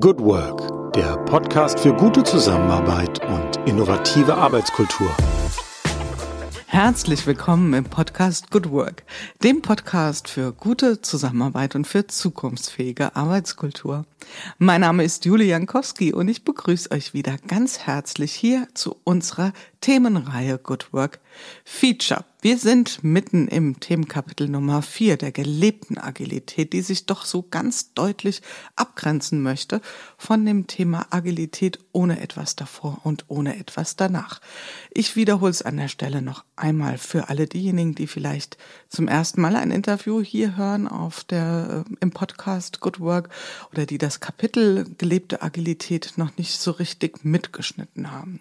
[0.00, 5.14] Good Work, der Podcast für gute Zusammenarbeit und innovative Arbeitskultur.
[6.66, 9.04] Herzlich willkommen im Podcast Good Work,
[9.44, 14.06] dem Podcast für gute Zusammenarbeit und für zukunftsfähige Arbeitskultur.
[14.56, 19.52] Mein Name ist Julie Jankowski und ich begrüße euch wieder ganz herzlich hier zu unserer
[19.82, 21.18] Themenreihe Good Work
[21.64, 22.24] Feature.
[22.40, 27.92] Wir sind mitten im Themenkapitel Nummer 4 der gelebten Agilität, die sich doch so ganz
[27.92, 28.42] deutlich
[28.76, 29.80] abgrenzen möchte
[30.16, 34.40] von dem Thema Agilität ohne etwas davor und ohne etwas danach.
[34.92, 38.58] Ich wiederhole es an der Stelle noch einmal für alle diejenigen, die vielleicht
[38.88, 43.30] zum ersten Mal ein Interview hier hören auf der, äh, im Podcast Good Work
[43.72, 48.40] oder die das Kapitel gelebte Agilität noch nicht so richtig mitgeschnitten haben.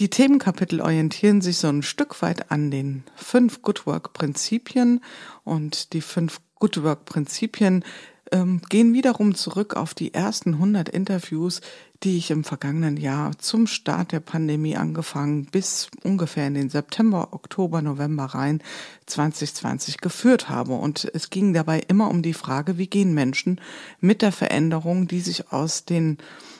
[0.00, 5.00] Die Themenkapitel orientieren sich so ein Stück weit an den fünf Good Work Prinzipien
[5.44, 7.84] und die fünf Good Work Prinzipien
[8.32, 11.60] ähm, gehen wiederum zurück auf die ersten 100 Interviews,
[12.02, 17.28] die ich im vergangenen Jahr zum Start der Pandemie angefangen bis ungefähr in den September,
[17.32, 18.62] Oktober, November rein
[19.06, 20.72] 2020 geführt habe.
[20.72, 23.60] Und es ging dabei immer um die Frage, wie gehen Menschen
[24.00, 26.18] mit der Veränderung, die sich aus den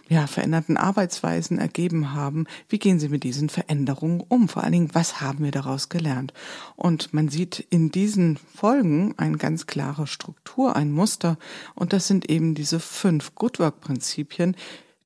[0.09, 2.47] ja, veränderten Arbeitsweisen ergeben haben.
[2.69, 4.49] Wie gehen Sie mit diesen Veränderungen um?
[4.49, 6.33] Vor allen Dingen, was haben wir daraus gelernt?
[6.77, 11.39] Und man sieht in diesen Folgen eine ganz klare Struktur, ein Muster.
[11.75, 14.57] Und das sind eben diese fünf Good Work Prinzipien,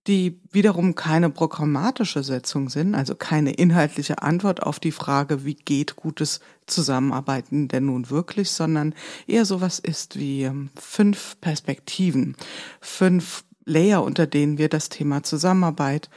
[0.09, 5.97] die wiederum keine programmatische Setzung sind, also keine inhaltliche Antwort auf die Frage, wie geht
[5.97, 8.95] gutes Zusammenarbeiten denn nun wirklich, sondern
[9.27, 12.37] eher sowas ist wie ähm, fünf Perspektiven,
[12.81, 16.11] fünf Layer, unter denen wir das Thema Zusammenarbeit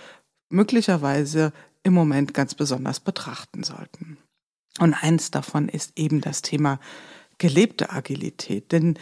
[0.49, 4.17] möglicherweise im Moment ganz besonders betrachten sollten.
[4.80, 6.79] Und eins davon ist eben das Thema
[7.38, 8.72] gelebte Agilität.
[8.72, 8.97] Denn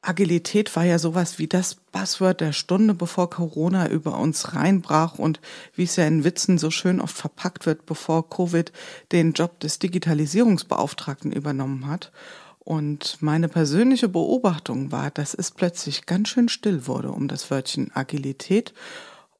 [0.00, 5.40] Agilität war ja sowas wie das Passwort der Stunde, bevor Corona über uns reinbrach und
[5.74, 8.72] wie es ja in Witzen so schön oft verpackt wird, bevor Covid
[9.12, 12.10] den Job des Digitalisierungsbeauftragten übernommen hat.
[12.64, 17.90] Und meine persönliche Beobachtung war, dass es plötzlich ganz schön still wurde um das Wörtchen
[17.94, 18.72] Agilität.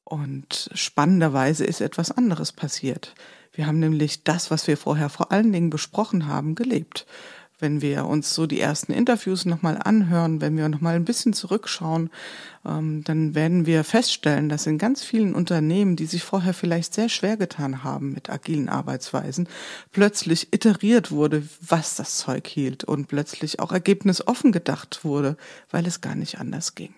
[0.03, 3.15] Und spannenderweise ist etwas anderes passiert.
[3.53, 7.05] Wir haben nämlich das, was wir vorher vor allen Dingen besprochen haben, gelebt
[7.63, 12.09] wenn wir uns so die ersten Interviews nochmal anhören, wenn wir nochmal ein bisschen zurückschauen,
[12.65, 17.07] ähm, dann werden wir feststellen, dass in ganz vielen Unternehmen, die sich vorher vielleicht sehr
[17.07, 19.47] schwer getan haben mit agilen Arbeitsweisen,
[19.93, 25.37] plötzlich iteriert wurde, was das Zeug hielt und plötzlich auch ergebnisoffen gedacht wurde,
[25.71, 26.93] weil es gar nicht anders ging.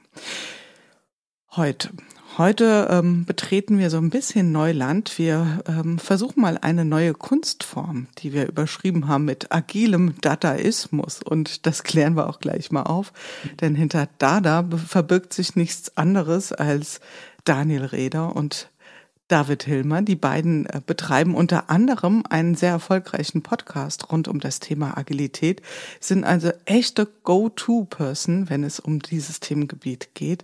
[1.52, 1.92] Heute
[2.38, 5.18] Heute ähm, betreten wir so ein bisschen Neuland.
[5.18, 11.24] Wir ähm, versuchen mal eine neue Kunstform, die wir überschrieben haben mit agilem Dadaismus.
[11.24, 13.14] Und das klären wir auch gleich mal auf.
[13.62, 17.00] Denn hinter Dada verbirgt sich nichts anderes als
[17.46, 18.70] Daniel Reder und
[19.30, 20.04] David Hillmann.
[20.04, 25.62] Die beiden äh, betreiben unter anderem einen sehr erfolgreichen Podcast rund um das Thema Agilität,
[26.02, 30.44] sind also echte Go-To-Person, wenn es um dieses Themengebiet geht.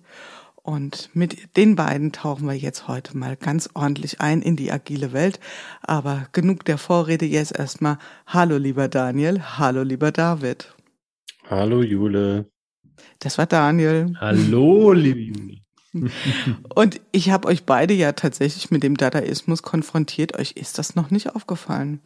[0.63, 5.11] Und mit den beiden tauchen wir jetzt heute mal ganz ordentlich ein in die agile
[5.11, 5.39] Welt.
[5.81, 10.75] Aber genug der Vorrede, jetzt erstmal Hallo lieber Daniel, hallo lieber David.
[11.49, 12.45] Hallo Jule.
[13.19, 14.13] Das war Daniel.
[14.19, 15.57] Hallo liebe Jule.
[16.75, 20.37] Und ich habe euch beide ja tatsächlich mit dem Dadaismus konfrontiert.
[20.37, 22.01] Euch ist das noch nicht aufgefallen.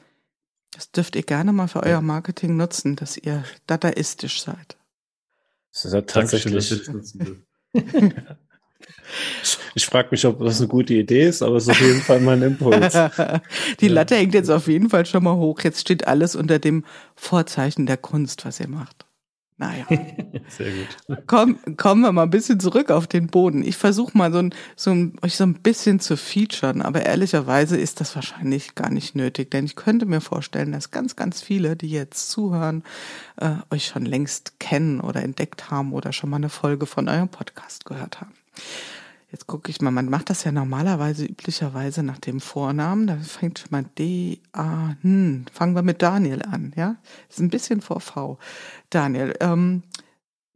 [0.71, 4.77] Das dürft ihr gerne mal für euer Marketing nutzen, dass ihr dadaistisch seid.
[5.71, 6.89] Das ist ja tatsächlich.
[9.75, 12.19] Ich frage mich, ob das eine gute Idee ist, aber es ist auf jeden Fall
[12.19, 12.97] mein Impuls.
[13.79, 15.59] Die Latte hängt jetzt auf jeden Fall schon mal hoch.
[15.61, 19.05] Jetzt steht alles unter dem Vorzeichen der Kunst, was ihr macht.
[19.57, 19.85] Naja.
[20.49, 21.17] Sehr gut.
[21.27, 23.63] Komm, kommen wir mal ein bisschen zurück auf den Boden.
[23.63, 27.77] Ich versuche mal so ein, so ein, euch so ein bisschen zu featuren, aber ehrlicherweise
[27.77, 31.77] ist das wahrscheinlich gar nicht nötig, denn ich könnte mir vorstellen, dass ganz, ganz viele,
[31.77, 32.83] die jetzt zuhören,
[33.37, 37.29] äh, euch schon längst kennen oder entdeckt haben oder schon mal eine Folge von eurem
[37.29, 38.33] Podcast gehört haben.
[39.35, 43.05] Jetzt gucke ich mal, man macht das ja normalerweise üblicherweise nach dem Vornamen.
[43.05, 45.43] Da fängt schon mal D, A, hm.
[45.51, 46.95] Fangen wir mit Daniel an, ja?
[47.27, 48.39] ist ein bisschen vor V.
[48.89, 49.83] Daniel, ähm,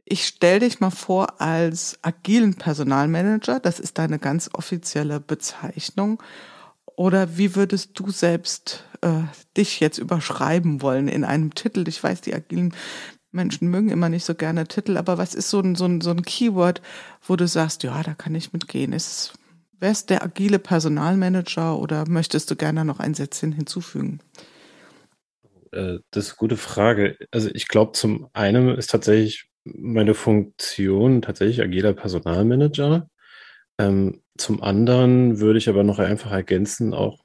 [0.06, 3.60] ich stelle dich mal vor als agilen Personalmanager.
[3.60, 6.24] Das ist deine ganz offizielle Bezeichnung.
[6.86, 9.24] Oder wie würdest du selbst äh,
[9.58, 11.86] dich jetzt überschreiben wollen in einem Titel?
[11.90, 12.74] Ich weiß, die agilen
[13.31, 16.12] Menschen mögen immer nicht so gerne Titel, aber was ist so ein, so ein, so
[16.12, 16.81] ein Keyword,
[17.26, 18.94] wo du sagst, ja, da kann ich mitgehen?
[18.94, 19.34] Ist,
[19.80, 24.20] wer ist der agile Personalmanager oder möchtest du gerne noch ein Sätzchen hinzufügen?
[25.72, 27.18] Äh, das ist eine gute Frage.
[27.31, 33.10] Also ich glaube, zum einen ist tatsächlich meine Funktion tatsächlich agiler Personalmanager.
[33.78, 37.20] Ähm, zum anderen würde ich aber noch einfach ergänzen, auch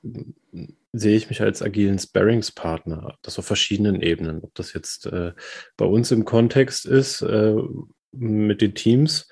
[0.96, 4.42] sehe ich mich als agilen Sparringspartner, das auf verschiedenen Ebenen.
[4.42, 5.32] Ob das jetzt äh,
[5.76, 7.56] bei uns im Kontext ist, äh,
[8.12, 9.28] mit den Teams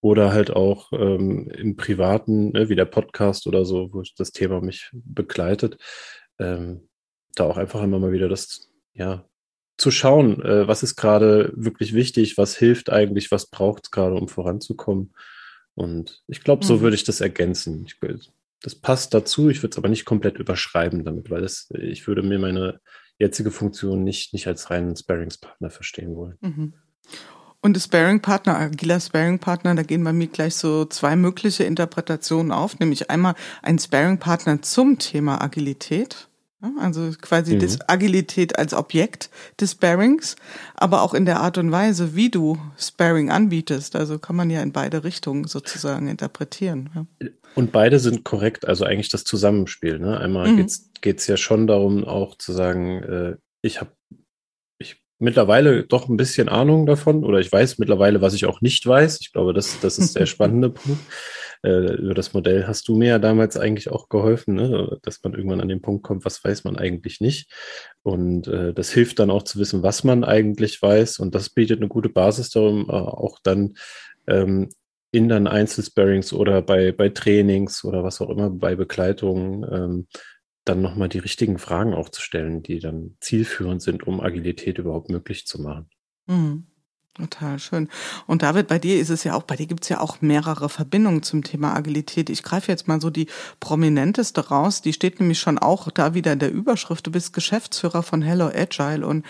[0.00, 4.60] oder halt auch ähm, im Privaten, ne, wie der Podcast oder so, wo das Thema
[4.60, 5.78] mich begleitet,
[6.38, 6.88] ähm,
[7.34, 9.24] da auch einfach immer mal wieder das, ja,
[9.78, 14.16] zu schauen, äh, was ist gerade wirklich wichtig, was hilft eigentlich, was braucht es gerade,
[14.16, 15.14] um voranzukommen.
[15.74, 16.80] Und ich glaube, so mhm.
[16.80, 17.86] würde ich das ergänzen.
[17.86, 17.96] Ich,
[18.62, 22.22] das passt dazu, ich würde es aber nicht komplett überschreiben damit, weil das, ich würde
[22.22, 22.80] mir meine
[23.18, 26.36] jetzige Funktion nicht, nicht als reinen Sparingspartner verstehen wollen.
[26.40, 26.74] Mhm.
[27.62, 33.10] Und Sparing-Partner, agiler Sparing-Partner, da gehen bei mir gleich so zwei mögliche Interpretationen auf, nämlich
[33.10, 36.28] einmal ein Sparing-Partner zum Thema Agilität
[36.78, 37.60] also quasi mhm.
[37.60, 39.30] das Agilität als Objekt
[39.60, 40.36] des Sparings,
[40.74, 43.94] aber auch in der Art und Weise, wie du Sparing anbietest.
[43.94, 46.90] Also kann man ja in beide Richtungen sozusagen interpretieren.
[46.94, 47.28] Ja.
[47.54, 49.98] Und beide sind korrekt, also eigentlich das Zusammenspiel.
[49.98, 50.18] Ne?
[50.18, 50.66] Einmal mhm.
[51.00, 53.92] geht es ja schon darum, auch zu sagen, äh, ich habe
[54.78, 58.86] ich mittlerweile doch ein bisschen Ahnung davon oder ich weiß mittlerweile, was ich auch nicht
[58.86, 59.20] weiß.
[59.20, 61.00] Ich glaube, das, das ist der spannende Punkt
[61.62, 64.98] äh, über das Modell hast du mir ja damals eigentlich auch geholfen, ne?
[65.02, 67.50] dass man irgendwann an den Punkt kommt, was weiß man eigentlich nicht.
[68.02, 71.18] Und äh, das hilft dann auch zu wissen, was man eigentlich weiß.
[71.18, 73.74] Und das bietet eine gute Basis darum, äh, auch dann
[74.26, 74.70] ähm,
[75.12, 80.06] in dann Einzelsparings oder bei, bei Trainings oder was auch immer, bei Begleitung, ähm,
[80.64, 85.10] dann nochmal die richtigen Fragen auch zu stellen, die dann zielführend sind, um Agilität überhaupt
[85.10, 85.88] möglich zu machen.
[86.26, 86.66] Mhm.
[87.16, 87.88] Total schön.
[88.26, 91.22] Und David, bei dir ist es ja auch, bei dir gibt's ja auch mehrere Verbindungen
[91.22, 92.28] zum Thema Agilität.
[92.28, 93.26] Ich greife jetzt mal so die
[93.58, 94.82] prominenteste raus.
[94.82, 97.06] Die steht nämlich schon auch da wieder in der Überschrift.
[97.06, 99.24] Du bist Geschäftsführer von Hello Agile und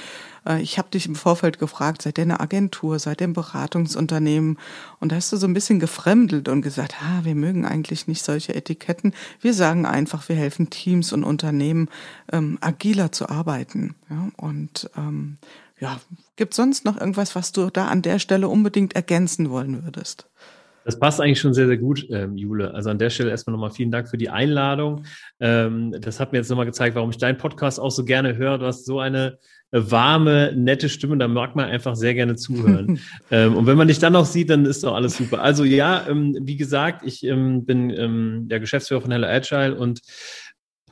[0.44, 4.58] äh, ich habe dich im Vorfeld gefragt, seid ihr Agentur, ihr ein Beratungsunternehmen?
[4.98, 8.24] Und da hast du so ein bisschen gefremdelt und gesagt, ah, wir mögen eigentlich nicht
[8.24, 9.14] solche Etiketten.
[9.40, 11.88] Wir sagen einfach, wir helfen Teams und Unternehmen
[12.32, 13.94] ähm, agiler zu arbeiten.
[14.10, 15.38] Ja, und ähm,
[15.78, 16.00] ja,
[16.36, 20.28] gibt sonst noch irgendwas, was du da an der Stelle unbedingt ergänzen wollen würdest?
[20.86, 22.72] Das passt eigentlich schon sehr, sehr gut, ähm, Jule.
[22.72, 25.04] Also an der Stelle erstmal nochmal vielen Dank für die Einladung.
[25.40, 28.58] Ähm, das hat mir jetzt nochmal gezeigt, warum ich deinen Podcast auch so gerne höre.
[28.58, 29.38] Du hast so eine
[29.72, 33.00] äh, warme, nette Stimme, da mag man einfach sehr gerne zuhören.
[33.32, 35.42] ähm, und wenn man dich dann noch sieht, dann ist doch alles super.
[35.42, 40.02] Also ja, ähm, wie gesagt, ich ähm, bin ähm, der Geschäftsführer von Hello Agile und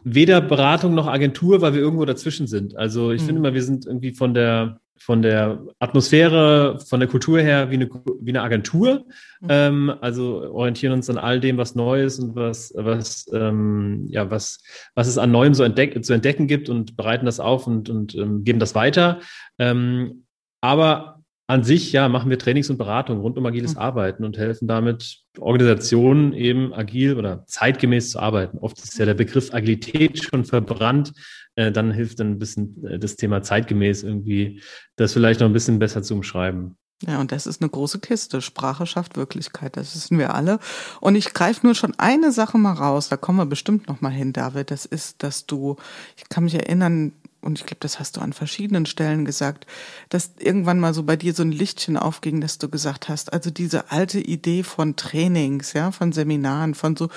[0.05, 2.77] weder Beratung noch Agentur, weil wir irgendwo dazwischen sind.
[2.77, 3.27] Also ich mhm.
[3.27, 7.75] finde mal, wir sind irgendwie von der von der Atmosphäre, von der Kultur her wie
[7.75, 7.91] eine,
[8.21, 9.05] wie eine Agentur.
[9.41, 9.49] Mhm.
[9.51, 14.31] Ähm, also orientieren uns an all dem, was neu ist und was, was, ähm, ja,
[14.31, 14.63] was,
[14.95, 18.15] was es an Neuem so entdeck zu entdecken gibt und bereiten das auf und, und
[18.15, 19.21] ähm, geben das weiter.
[19.59, 20.25] Ähm,
[20.63, 21.14] aber
[21.47, 23.81] an sich, ja, machen wir Trainings und Beratungen rund um agiles mhm.
[23.81, 28.59] Arbeiten und helfen damit Organisationen eben agil oder zeitgemäß zu arbeiten.
[28.59, 31.13] Oft ist ja der Begriff Agilität schon verbrannt.
[31.55, 34.63] Äh, dann hilft dann ein bisschen äh, das Thema zeitgemäß irgendwie,
[34.97, 36.77] das vielleicht noch ein bisschen besser zu umschreiben.
[37.07, 38.41] Ja, und das ist eine große Kiste.
[38.41, 40.59] Sprache schafft Wirklichkeit, das wissen wir alle.
[41.01, 44.11] Und ich greife nur schon eine Sache mal raus, da kommen wir bestimmt noch mal
[44.11, 44.71] hin, David.
[44.71, 45.77] Das ist, dass du,
[46.17, 47.13] ich kann mich erinnern,
[47.45, 49.67] und ich glaube, das hast du an verschiedenen Stellen gesagt,
[50.09, 53.51] dass irgendwann mal so bei dir so ein Lichtchen aufging, dass du gesagt hast, also
[53.51, 57.09] diese alte Idee von Trainings, ja, von Seminaren, von so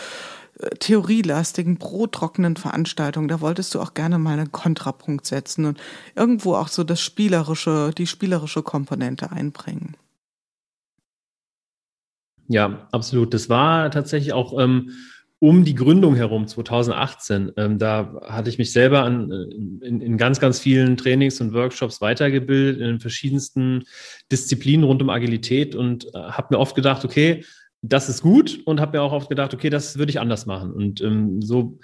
[0.59, 5.79] äh, theorielastigen, brotrockenen Veranstaltungen, da wolltest du auch gerne mal einen Kontrapunkt setzen und
[6.15, 9.95] irgendwo auch so das spielerische, die spielerische Komponente einbringen.
[12.47, 13.33] Ja, absolut.
[13.33, 14.91] Das war tatsächlich auch ähm,
[15.39, 20.17] um die Gründung herum, 2018, ähm, da hatte ich mich selber an, äh, in, in,
[20.17, 23.83] ganz, ganz vielen Trainings und Workshops weitergebildet, in verschiedensten
[24.31, 27.43] Disziplinen rund um Agilität und äh, habe mir oft gedacht, okay,
[27.83, 30.71] das ist gut und habe mir auch oft gedacht, okay, das würde ich anders machen.
[30.71, 31.79] Und ähm, so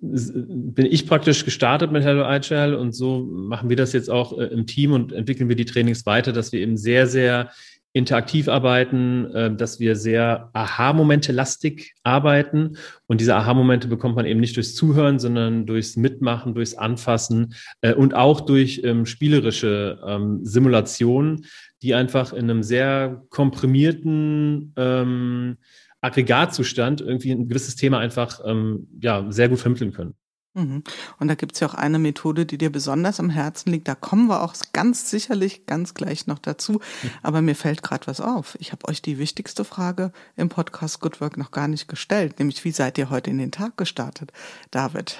[0.00, 4.44] bin ich praktisch gestartet mit Hello Agile und so machen wir das jetzt auch äh,
[4.44, 7.50] im Team und entwickeln wir die Trainings weiter, dass wir eben sehr, sehr
[7.92, 12.76] interaktiv arbeiten, äh, dass wir sehr Aha-Momente lastig arbeiten.
[13.06, 17.92] Und diese Aha-Momente bekommt man eben nicht durchs Zuhören, sondern durchs Mitmachen, durchs Anfassen äh,
[17.92, 21.46] und auch durch ähm, spielerische ähm, Simulationen,
[21.82, 25.56] die einfach in einem sehr komprimierten ähm,
[26.00, 30.14] Aggregatzustand irgendwie ein gewisses Thema einfach ähm, ja, sehr gut vermitteln können.
[30.54, 30.82] Mhm.
[31.18, 33.86] Und da gibt's ja auch eine Methode, die dir besonders am Herzen liegt.
[33.86, 36.74] Da kommen wir auch ganz sicherlich ganz gleich noch dazu.
[36.74, 37.10] Mhm.
[37.22, 38.56] Aber mir fällt gerade was auf.
[38.60, 42.64] Ich habe euch die wichtigste Frage im Podcast Good Work noch gar nicht gestellt, nämlich
[42.64, 44.32] wie seid ihr heute in den Tag gestartet?
[44.70, 45.18] David,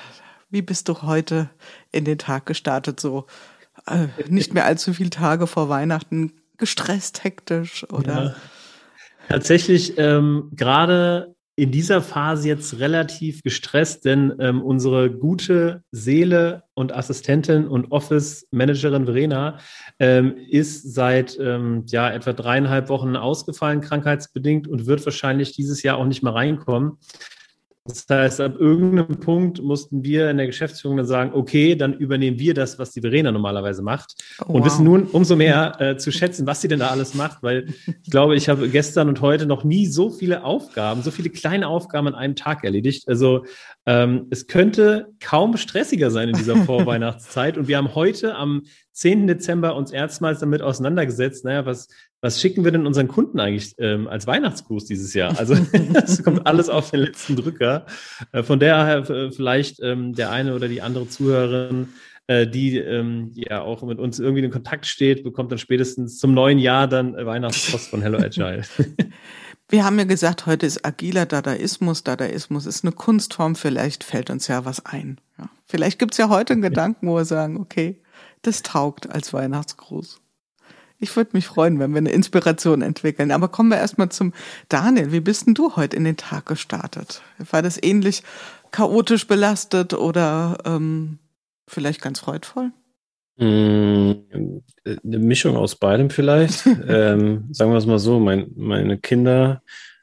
[0.51, 1.51] wie bist du heute
[1.93, 2.99] in den Tag gestartet?
[2.99, 3.27] So
[3.87, 8.25] äh, nicht mehr allzu viele Tage vor Weihnachten, gestresst, hektisch oder?
[8.25, 8.35] Ja.
[9.29, 16.95] Tatsächlich ähm, gerade in dieser Phase jetzt relativ gestresst, denn ähm, unsere gute Seele und
[16.95, 19.59] Assistentin und Office-Managerin Verena
[19.99, 25.99] ähm, ist seit ähm, ja, etwa dreieinhalb Wochen ausgefallen, krankheitsbedingt, und wird wahrscheinlich dieses Jahr
[25.99, 26.97] auch nicht mehr reinkommen.
[27.93, 32.39] Das heißt, ab irgendeinem Punkt mussten wir in der Geschäftsführung dann sagen, okay, dann übernehmen
[32.39, 34.15] wir das, was die Verena normalerweise macht
[34.47, 37.43] oh, und wissen nun umso mehr äh, zu schätzen, was sie denn da alles macht,
[37.43, 37.67] weil
[38.03, 41.69] ich glaube, ich habe gestern und heute noch nie so viele Aufgaben, so viele kleine
[41.69, 43.09] Aufgaben an einem Tag erledigt.
[43.09, 43.45] Also
[43.91, 49.27] ähm, es könnte kaum stressiger sein in dieser Vorweihnachtszeit und wir haben heute am 10.
[49.27, 51.89] Dezember uns erstmals damit auseinandergesetzt, naja, was,
[52.21, 55.37] was schicken wir denn unseren Kunden eigentlich ähm, als Weihnachtsgruß dieses Jahr?
[55.41, 55.57] Also
[56.05, 57.87] es kommt alles auf den letzten Drücker.
[58.31, 61.89] Äh, von daher äh, vielleicht ähm, der eine oder die andere Zuhörerin,
[62.29, 66.33] äh, die ähm, ja auch mit uns irgendwie in Kontakt steht, bekommt dann spätestens zum
[66.33, 68.63] neuen Jahr dann Weihnachtspost von Hello Agile.
[69.71, 72.03] Wir haben ja gesagt, heute ist agiler Dadaismus.
[72.03, 73.55] Dadaismus ist eine Kunstform.
[73.55, 75.21] Vielleicht fällt uns ja was ein.
[75.39, 75.49] Ja.
[75.65, 78.03] Vielleicht gibt's ja heute einen Gedanken, wo wir sagen, okay,
[78.43, 80.21] das taugt als Weihnachtsgruß.
[80.99, 83.31] Ich würde mich freuen, wenn wir eine Inspiration entwickeln.
[83.31, 84.33] Aber kommen wir erstmal zum
[84.69, 85.13] Daniel.
[85.13, 87.23] Wie bist denn du heute in den Tag gestartet?
[87.39, 88.25] War das ähnlich
[88.73, 91.21] chaotisch belastet oder ähm,
[91.69, 92.73] vielleicht ganz freudvoll?
[93.41, 96.67] Mm, eine Mischung aus beidem vielleicht.
[96.89, 99.63] ähm, sagen wir es mal so, mein, meine Kinder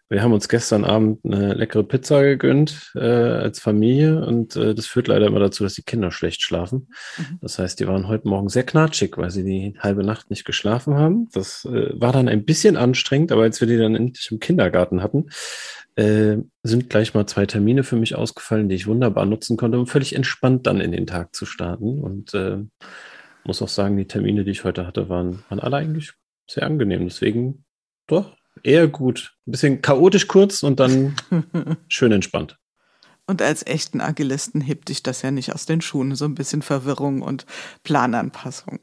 [0.09, 4.87] wir haben uns gestern Abend eine leckere Pizza gegönnt äh, als Familie und äh, das
[4.87, 6.87] führt leider immer dazu, dass die Kinder schlecht schlafen.
[7.17, 7.39] Mhm.
[7.41, 10.95] Das heißt, die waren heute Morgen sehr knatschig, weil sie die halbe Nacht nicht geschlafen
[10.95, 11.27] haben.
[11.33, 15.03] Das äh, war dann ein bisschen anstrengend, aber als wir die dann endlich im Kindergarten
[15.03, 15.25] hatten,
[15.95, 19.87] äh, sind gleich mal zwei Termine für mich ausgefallen, die ich wunderbar nutzen konnte, um
[19.87, 21.99] völlig entspannt dann in den Tag zu starten.
[21.99, 22.59] Und äh,
[23.47, 26.13] muss auch sagen, die Termine, die ich heute hatte, waren, waren alle eigentlich
[26.47, 27.05] sehr angenehm.
[27.05, 27.65] Deswegen,
[28.07, 29.35] doch, eher gut.
[29.47, 31.15] Ein bisschen chaotisch kurz und dann
[31.87, 32.57] schön entspannt.
[33.25, 36.61] Und als echten Agilisten hebt dich das ja nicht aus den Schuhen, so ein bisschen
[36.61, 37.45] Verwirrung und
[37.83, 38.79] Plananpassung.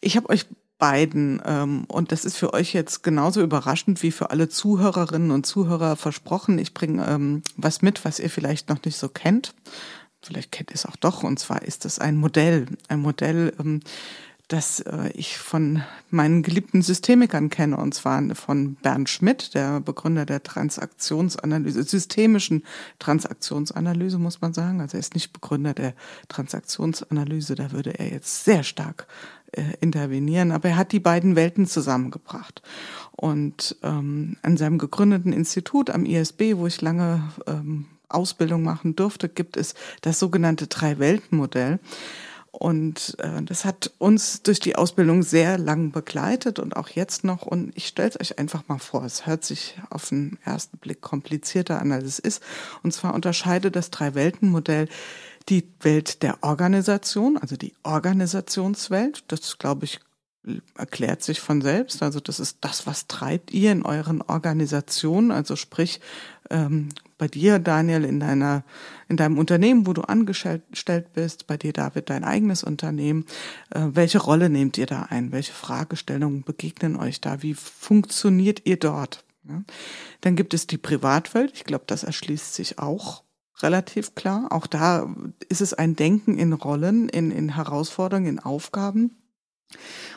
[0.00, 0.46] Ich habe euch
[0.78, 5.46] beiden, ähm, und das ist für euch jetzt genauso überraschend wie für alle Zuhörerinnen und
[5.46, 9.54] Zuhörer versprochen, ich bringe ähm, was mit, was ihr vielleicht noch nicht so kennt.
[10.26, 13.80] Vielleicht kennt ihr es auch doch, und zwar ist es ein Modell, ein Modell, ähm,
[14.48, 20.26] das äh, ich von meinen geliebten Systemikern kenne, und zwar von Bernd Schmidt, der Begründer
[20.26, 22.64] der Transaktionsanalyse, systemischen
[22.98, 24.80] Transaktionsanalyse, muss man sagen.
[24.80, 25.94] Also er ist nicht Begründer der
[26.28, 29.06] Transaktionsanalyse, da würde er jetzt sehr stark
[29.52, 32.62] äh, intervenieren, aber er hat die beiden Welten zusammengebracht.
[33.12, 39.28] Und ähm, an seinem gegründeten Institut am ISB, wo ich lange ähm, Ausbildung machen durfte,
[39.28, 41.78] gibt es das sogenannte Drei-Welten-Modell.
[42.58, 47.42] Und äh, das hat uns durch die Ausbildung sehr lang begleitet und auch jetzt noch.
[47.42, 49.04] Und ich stelle es euch einfach mal vor.
[49.04, 52.42] Es hört sich auf den ersten Blick komplizierter an, als es ist.
[52.82, 54.88] Und zwar unterscheidet das Drei-Welten-Modell
[55.50, 59.24] die Welt der Organisation, also die Organisationswelt.
[59.28, 60.00] Das, glaube ich,
[60.76, 62.02] erklärt sich von selbst.
[62.02, 65.30] Also das ist das, was treibt ihr in euren Organisationen.
[65.30, 66.00] Also sprich,
[66.48, 68.64] ähm, bei dir, Daniel, in deiner,
[69.08, 73.24] in deinem Unternehmen, wo du angestellt bist, bei dir, David, dein eigenes Unternehmen.
[73.70, 75.32] Äh, welche Rolle nehmt ihr da ein?
[75.32, 77.42] Welche Fragestellungen begegnen euch da?
[77.42, 79.24] Wie funktioniert ihr dort?
[80.20, 81.52] Dann gibt es die Privatwelt.
[81.54, 83.22] Ich glaube, das erschließt sich auch
[83.62, 84.48] relativ klar.
[84.50, 85.08] Auch da
[85.48, 89.16] ist es ein Denken in Rollen, in, in Herausforderungen, in Aufgaben.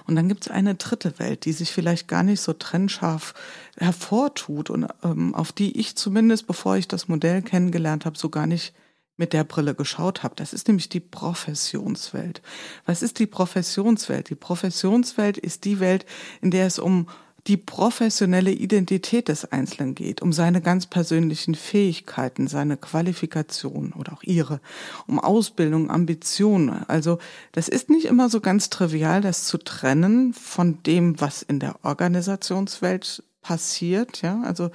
[0.06, 3.34] Und dann gibt es eine dritte Welt, die sich vielleicht gar nicht so trennscharf
[3.78, 8.48] hervortut und ähm, auf die ich zumindest, bevor ich das Modell kennengelernt habe, so gar
[8.48, 8.74] nicht
[9.18, 10.36] mit der Brille geschaut habe.
[10.36, 12.42] Das ist nämlich die Professionswelt.
[12.86, 14.30] Was ist die Professionswelt?
[14.30, 16.06] Die Professionswelt ist die Welt,
[16.42, 17.08] in der es um
[17.48, 24.24] die professionelle Identität des Einzelnen geht, um seine ganz persönlichen Fähigkeiten, seine Qualifikation oder auch
[24.24, 24.60] ihre,
[25.08, 26.84] um Ausbildung, Ambitionen.
[26.88, 27.20] Also
[27.52, 31.76] das ist nicht immer so ganz trivial, das zu trennen von dem, was in der
[31.84, 34.42] Organisationswelt passiert, ja.
[34.44, 34.70] Also,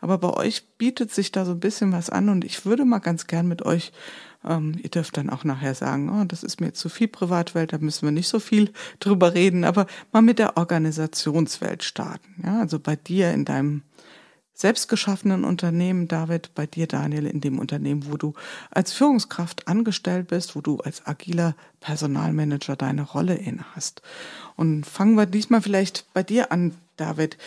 [0.00, 2.98] aber bei euch bietet sich da so ein bisschen was an und ich würde mal
[2.98, 3.92] ganz gern mit euch
[4.48, 7.78] ähm, ihr dürft dann auch nachher sagen, oh, das ist mir zu viel Privatwelt, da
[7.78, 12.42] müssen wir nicht so viel drüber reden, aber mal mit der Organisationswelt starten.
[12.44, 13.82] Ja, also bei dir in deinem
[14.60, 18.34] selbstgeschaffenen Unternehmen, David, bei dir, Daniel, in dem Unternehmen, wo du
[18.70, 24.02] als Führungskraft angestellt bist, wo du als agiler Personalmanager deine Rolle inne hast.
[24.56, 27.38] Und fangen wir diesmal vielleicht bei dir an, David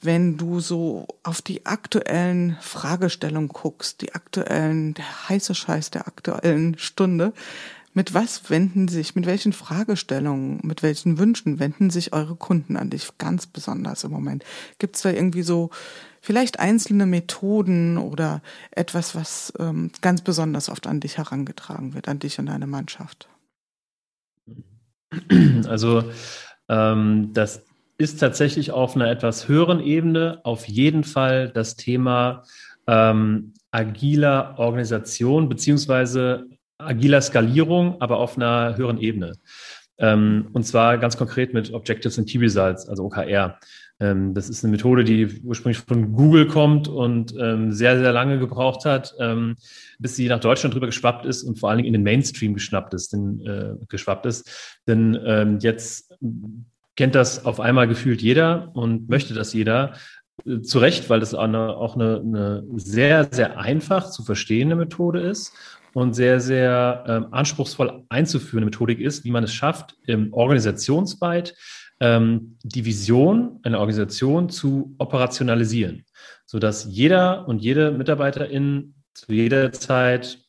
[0.00, 6.78] wenn du so auf die aktuellen Fragestellungen guckst, die aktuellen, der heiße Scheiß der aktuellen
[6.78, 7.32] Stunde,
[7.98, 12.90] Mit was wenden sich, mit welchen Fragestellungen, mit welchen Wünschen wenden sich eure Kunden an
[12.90, 14.44] dich ganz besonders im Moment?
[14.78, 15.70] Gibt es da irgendwie so
[16.20, 18.40] vielleicht einzelne Methoden oder
[18.70, 23.28] etwas, was ähm, ganz besonders oft an dich herangetragen wird, an dich und deine Mannschaft?
[25.66, 26.04] Also
[26.68, 27.62] ähm, das
[27.98, 32.44] ist tatsächlich auf einer etwas höheren Ebene auf jeden Fall das Thema
[32.86, 36.46] ähm, agiler Organisation beziehungsweise
[36.78, 39.34] agiler Skalierung, aber auf einer höheren Ebene.
[39.98, 43.58] Ähm, und zwar ganz konkret mit Objectives and Key Results, also OKR.
[43.98, 48.38] Ähm, das ist eine Methode, die ursprünglich von Google kommt und ähm, sehr, sehr lange
[48.38, 49.56] gebraucht hat, ähm,
[49.98, 52.94] bis sie nach Deutschland drüber geschwappt ist und vor allen Dingen in den Mainstream geschnappt
[52.94, 54.80] ist, denn, äh, geschwappt ist.
[54.86, 56.14] Denn ähm, jetzt
[56.98, 59.94] kennt das auf einmal gefühlt jeder und möchte das jeder.
[60.44, 65.20] Äh, zu Recht, weil das eine, auch eine, eine sehr, sehr einfach zu verstehende Methode
[65.20, 65.52] ist
[65.94, 71.54] und sehr, sehr ähm, anspruchsvoll einzuführende Methodik ist, wie man es schafft, im organisationsweit
[72.00, 76.04] ähm, die Vision einer Organisation zu operationalisieren,
[76.46, 80.40] sodass jeder und jede Mitarbeiterin zu jeder Zeit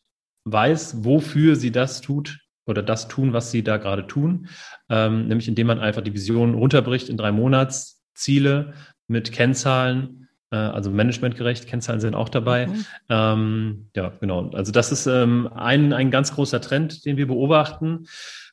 [0.46, 2.40] weiß, wofür sie das tut
[2.70, 4.48] oder das tun, was sie da gerade tun,
[4.90, 8.74] ähm, nämlich indem man einfach die Vision runterbricht in drei Monatsziele
[9.08, 12.68] mit Kennzahlen, äh, also managementgerecht, Kennzahlen sind auch dabei.
[12.68, 12.86] Mhm.
[13.10, 14.50] Ähm, ja, genau.
[14.52, 18.06] Also das ist ähm, ein, ein ganz großer Trend, den wir beobachten.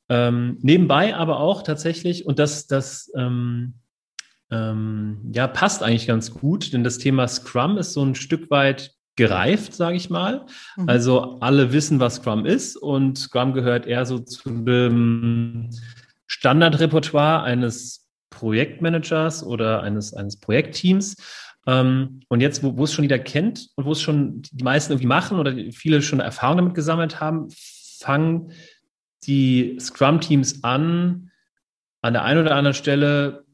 [0.09, 3.75] Ähm, nebenbei aber auch tatsächlich, und das, das ähm,
[4.51, 8.96] ähm, ja, passt eigentlich ganz gut, denn das Thema Scrum ist so ein Stück weit
[9.17, 10.47] gereift, sage ich mal.
[10.77, 10.89] Mhm.
[10.89, 15.71] Also alle wissen, was Scrum ist und Scrum gehört eher so zu dem
[16.27, 21.17] Standardrepertoire eines Projektmanagers oder eines, eines Projektteams.
[21.67, 24.93] Ähm, und jetzt, wo, wo es schon jeder kennt und wo es schon die meisten
[24.93, 27.49] irgendwie machen oder viele schon Erfahrung damit gesammelt haben,
[27.99, 28.53] fangen
[29.25, 31.31] die Scrum-Teams an,
[32.03, 33.45] an der einen oder anderen Stelle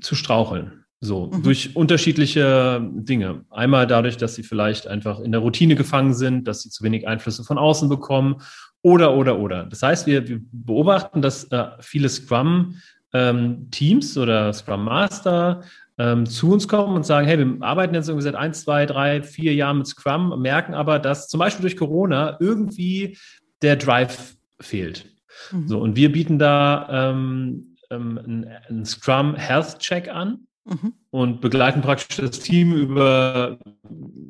[0.00, 0.79] zu straucheln.
[1.02, 1.42] So, mhm.
[1.42, 3.46] durch unterschiedliche Dinge.
[3.48, 7.08] Einmal dadurch, dass sie vielleicht einfach in der Routine gefangen sind, dass sie zu wenig
[7.08, 8.42] Einflüsse von außen bekommen
[8.82, 9.64] oder, oder, oder.
[9.64, 15.62] Das heißt, wir, wir beobachten, dass äh, viele Scrum-Teams ähm, oder Scrum Master
[15.96, 19.22] ähm, zu uns kommen und sagen, hey, wir arbeiten jetzt irgendwie seit ein, zwei, drei,
[19.22, 23.16] vier Jahren mit Scrum, merken aber, dass zum Beispiel durch Corona irgendwie
[23.62, 25.06] der Drive fehlt.
[25.50, 25.66] Mhm.
[25.66, 30.94] So, und wir bieten da ähm, ähm, einen Scrum Health Check an mhm.
[31.10, 33.58] und begleiten praktisch das Team über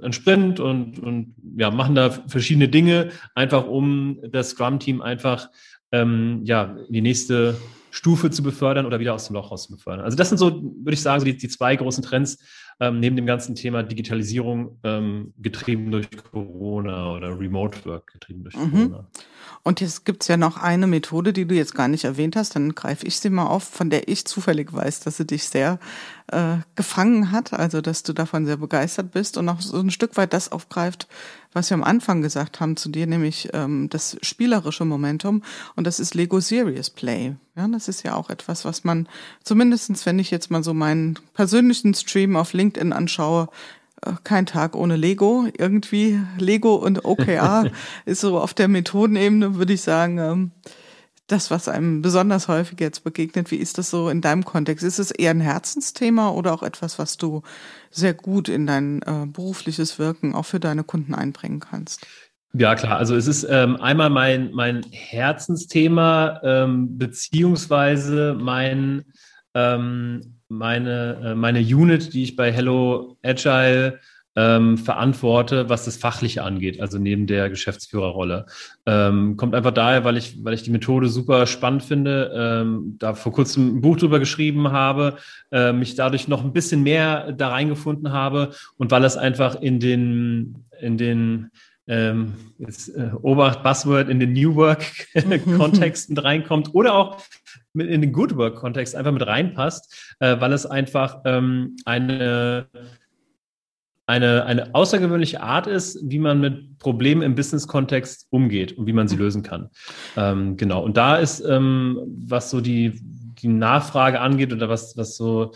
[0.03, 5.51] einen Sprint und, und ja, machen da verschiedene Dinge, einfach um das Scrum-Team einfach
[5.93, 7.57] ähm, ja, in die nächste
[7.91, 10.05] Stufe zu befördern oder wieder aus dem Loch raus zu befördern.
[10.05, 12.39] Also das sind so, würde ich sagen, so die, die zwei großen Trends,
[12.79, 18.57] ähm, neben dem ganzen Thema Digitalisierung ähm, getrieben durch Corona oder Remote Work getrieben durch
[18.57, 18.71] mhm.
[18.71, 19.09] Corona.
[19.63, 22.75] Und jetzt gibt's ja noch eine Methode, die du jetzt gar nicht erwähnt hast, dann
[22.75, 25.79] greife ich sie mal auf, von der ich zufällig weiß, dass sie dich sehr
[26.33, 30.17] äh, gefangen hat, also dass du davon sehr begeistert bist und auch so ein Stück
[30.17, 31.09] weit das aufgreift,
[31.53, 35.43] was wir am Anfang gesagt haben zu dir, nämlich ähm, das spielerische Momentum
[35.75, 37.35] und das ist Lego Serious Play.
[37.57, 39.09] Ja, das ist ja auch etwas, was man
[39.43, 43.49] zumindestens, wenn ich jetzt mal so meinen persönlichen Stream auf LinkedIn anschaue,
[44.25, 45.47] kein Tag ohne Lego.
[45.57, 47.71] Irgendwie Lego und OKR
[48.07, 50.51] ist so auf der Methodenebene, würde ich sagen, ähm,
[51.31, 53.51] das, was einem besonders häufig jetzt begegnet.
[53.51, 54.85] Wie ist das so in deinem Kontext?
[54.85, 57.43] Ist es eher ein Herzensthema oder auch etwas, was du
[57.91, 62.07] sehr gut in dein äh, berufliches Wirken auch für deine Kunden einbringen kannst?
[62.53, 62.99] Ja, klar.
[62.99, 69.05] Also es ist ähm, einmal mein, mein Herzensthema, ähm, beziehungsweise mein,
[69.55, 74.01] ähm, meine, äh, meine Unit, die ich bei Hello Agile
[74.37, 78.47] ähm, verantworte, was das Fachliche angeht, also neben der Geschäftsführerrolle.
[78.87, 83.15] Ähm, kommt einfach daher, weil ich, weil ich die Methode super spannend finde, ähm, da
[83.15, 85.17] vor kurzem ein Buch drüber geschrieben habe,
[85.51, 89.81] äh, mich dadurch noch ein bisschen mehr da reingefunden habe und weil es einfach in
[89.81, 91.51] den, in den
[91.89, 97.21] ähm, jetzt, äh, Obacht, Buzzword in den New Work-Kontext mit reinkommt oder auch
[97.73, 102.67] mit in den Good Work-Kontext einfach mit reinpasst, äh, weil es einfach ähm, eine,
[104.07, 109.09] eine, eine außergewöhnliche Art ist, wie man mit Problemen im Business-Kontext umgeht und wie man
[109.09, 109.71] sie lösen kann.
[110.17, 110.83] Ähm, genau.
[110.83, 113.01] Und da ist, ähm, was so die,
[113.41, 115.53] die Nachfrage angeht oder was, was so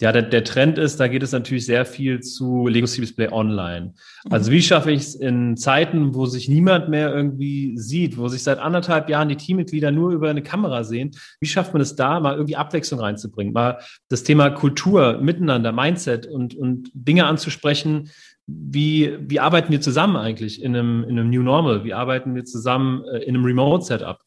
[0.00, 3.28] ja, der, der Trend ist, da geht es natürlich sehr viel zu Lego City Display
[3.32, 3.94] Online.
[4.30, 8.44] Also wie schaffe ich es in Zeiten, wo sich niemand mehr irgendwie sieht, wo sich
[8.44, 12.20] seit anderthalb Jahren die Teammitglieder nur über eine Kamera sehen, wie schafft man es da,
[12.20, 18.10] mal irgendwie Abwechslung reinzubringen, mal das Thema Kultur, Miteinander, Mindset und, und Dinge anzusprechen,
[18.46, 21.84] wie, wie arbeiten wir zusammen eigentlich in einem, in einem New Normal?
[21.84, 24.20] Wie arbeiten wir zusammen äh, in einem Remote-Setup?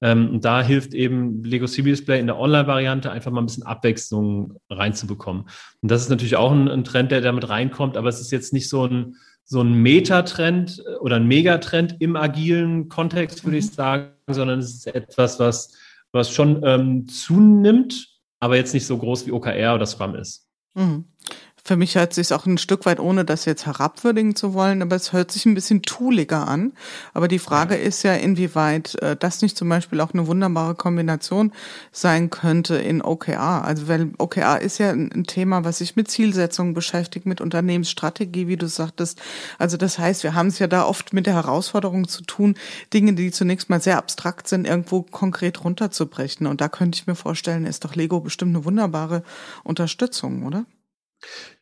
[0.00, 3.66] Ähm, und da hilft eben Lego CB Display in der Online-Variante einfach mal ein bisschen
[3.66, 5.44] Abwechslung reinzubekommen.
[5.82, 8.52] Und das ist natürlich auch ein, ein Trend, der damit reinkommt, aber es ist jetzt
[8.52, 13.58] nicht so ein, so ein Metatrend äh, oder ein Megatrend im agilen Kontext, würde mhm.
[13.58, 15.76] ich sagen, sondern es ist etwas, was,
[16.12, 18.08] was schon ähm, zunimmt,
[18.40, 20.48] aber jetzt nicht so groß wie OKR oder Scrum ist.
[20.74, 21.06] Mhm.
[21.68, 24.96] Für mich hört sich auch ein Stück weit, ohne das jetzt herabwürdigen zu wollen, aber
[24.96, 26.72] es hört sich ein bisschen tooliger an.
[27.12, 31.52] Aber die Frage ist ja, inwieweit äh, das nicht zum Beispiel auch eine wunderbare Kombination
[31.92, 33.66] sein könnte in OKR.
[33.66, 38.56] Also weil OKR ist ja ein Thema, was sich mit Zielsetzungen beschäftigt, mit Unternehmensstrategie, wie
[38.56, 39.20] du sagtest.
[39.58, 42.54] Also das heißt, wir haben es ja da oft mit der Herausforderung zu tun,
[42.94, 46.46] Dinge, die zunächst mal sehr abstrakt sind, irgendwo konkret runterzubrechen.
[46.46, 49.22] Und da könnte ich mir vorstellen, ist doch Lego bestimmt eine wunderbare
[49.64, 50.64] Unterstützung, oder?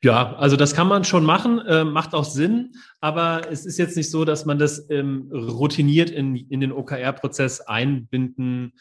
[0.03, 3.97] Ja, also das kann man schon machen, äh, macht auch Sinn, aber es ist jetzt
[3.97, 8.73] nicht so, dass man das ähm, routiniert in, in den OKR-Prozess einbinden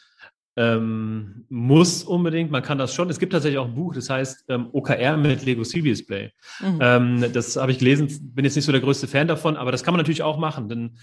[0.58, 2.50] ähm, muss unbedingt.
[2.50, 3.10] Man kann das schon.
[3.10, 6.32] Es gibt tatsächlich auch ein Buch, das heißt ähm, OKR mit Lego CV Display.
[6.60, 6.78] Mhm.
[6.80, 9.84] Ähm, das habe ich gelesen, bin jetzt nicht so der größte Fan davon, aber das
[9.84, 10.68] kann man natürlich auch machen.
[10.68, 10.96] Denn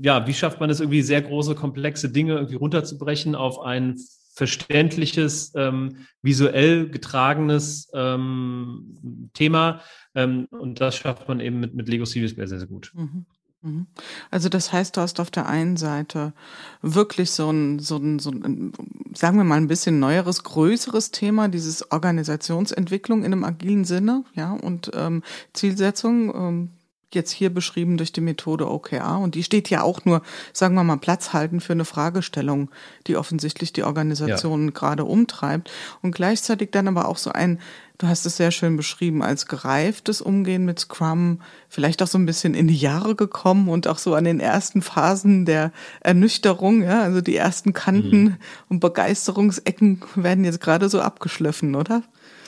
[0.00, 3.96] ja, wie schafft man es irgendwie sehr große, komplexe Dinge irgendwie runterzubrechen auf ein
[4.40, 9.82] verständliches, ähm, visuell getragenes ähm, Thema.
[10.14, 12.90] Ähm, und das schafft man eben mit, mit Lego Series sehr, sehr gut.
[12.94, 13.26] Mhm.
[13.60, 13.86] mhm.
[14.30, 16.32] Also das heißt, du hast auf der einen Seite
[16.80, 18.72] wirklich so ein, so ein, so ein,
[19.12, 24.54] sagen wir mal ein bisschen neueres, größeres Thema, dieses Organisationsentwicklung in einem agilen Sinne, ja,
[24.54, 25.22] und ähm,
[25.52, 26.70] Zielsetzung, ähm,
[27.14, 29.18] jetzt hier beschrieben durch die Methode OKR.
[29.18, 32.70] Und die steht ja auch nur, sagen wir mal, Platz halten für eine Fragestellung,
[33.06, 34.70] die offensichtlich die Organisation ja.
[34.72, 35.70] gerade umtreibt.
[36.02, 37.58] Und gleichzeitig dann aber auch so ein,
[37.98, 42.26] du hast es sehr schön beschrieben, als gereiftes Umgehen mit Scrum, vielleicht auch so ein
[42.26, 47.02] bisschen in die Jahre gekommen und auch so an den ersten Phasen der Ernüchterung, ja,
[47.02, 48.36] also die ersten Kanten mhm.
[48.68, 52.02] und Begeisterungsecken werden jetzt gerade so abgeschliffen, oder?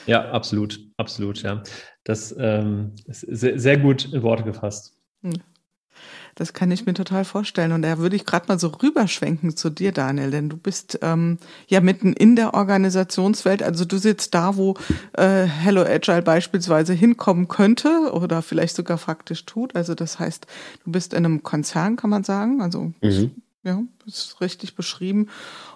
[0.07, 1.63] Ja, absolut, absolut, ja.
[2.05, 4.97] Das ähm, ist sehr, sehr gut in Worte gefasst.
[5.23, 5.35] Hm.
[6.35, 7.73] Das kann ich mir total vorstellen.
[7.73, 11.39] Und da würde ich gerade mal so rüberschwenken zu dir, Daniel, denn du bist ähm,
[11.69, 13.63] ja mitten in der Organisationswelt.
[13.63, 14.75] Also du sitzt da, wo
[15.13, 19.77] äh, Hello Agile beispielsweise hinkommen könnte oder vielleicht sogar faktisch tut.
[19.77, 20.47] Also das heißt,
[20.85, 22.63] du bist in einem Konzern, kann man sagen.
[22.63, 23.33] Also mhm.
[23.63, 25.29] ja, ist richtig beschrieben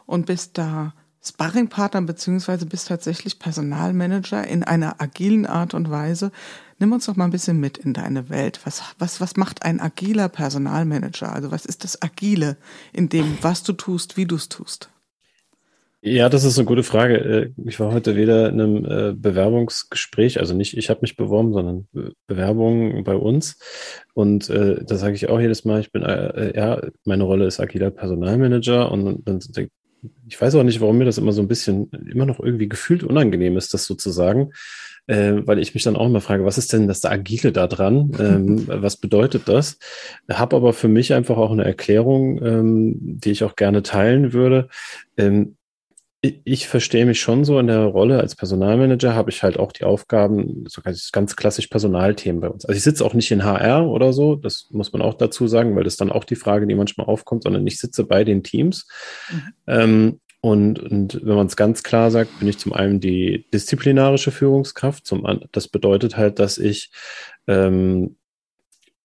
[0.06, 0.94] und bist da
[1.28, 6.30] Sparringpartner beziehungsweise bist tatsächlich Personalmanager in einer agilen Art und Weise.
[6.78, 8.60] Nimm uns doch mal ein bisschen mit in deine Welt.
[8.64, 11.32] Was, was, was macht ein agiler Personalmanager?
[11.32, 12.56] Also was ist das Agile
[12.92, 14.90] in dem, was du tust, wie du es tust?
[16.02, 17.16] Ja, das ist eine gute Frage.
[17.16, 21.52] Äh, ich war heute wieder in einem äh, Bewerbungsgespräch, also nicht ich habe mich beworben,
[21.52, 21.88] sondern
[22.28, 23.58] Bewerbungen bei uns.
[24.14, 27.90] Und äh, da sage ich auch jedes Mal, ich bin, ja, meine Rolle ist agiler
[27.90, 29.40] Personalmanager und dann
[30.26, 33.02] ich weiß auch nicht, warum mir das immer so ein bisschen, immer noch irgendwie gefühlt
[33.02, 34.52] unangenehm ist, das sozusagen,
[35.06, 38.12] äh, weil ich mich dann auch immer frage, was ist denn das Agile da dran?
[38.20, 39.78] Ähm, was bedeutet das?
[40.30, 44.68] Habe aber für mich einfach auch eine Erklärung, ähm, die ich auch gerne teilen würde.
[45.16, 45.55] Ähm,
[46.22, 49.84] ich verstehe mich schon so in der Rolle als Personalmanager, habe ich halt auch die
[49.84, 52.64] Aufgaben, so ganz klassisch Personalthemen bei uns.
[52.64, 55.76] Also ich sitze auch nicht in HR oder so, das muss man auch dazu sagen,
[55.76, 58.88] weil das dann auch die Frage, die manchmal aufkommt, sondern ich sitze bei den Teams.
[59.30, 59.52] Mhm.
[59.66, 64.30] Ähm, und, und wenn man es ganz klar sagt, bin ich zum einen die disziplinarische
[64.30, 66.90] Führungskraft, zum das bedeutet halt, dass ich
[67.46, 68.16] ähm,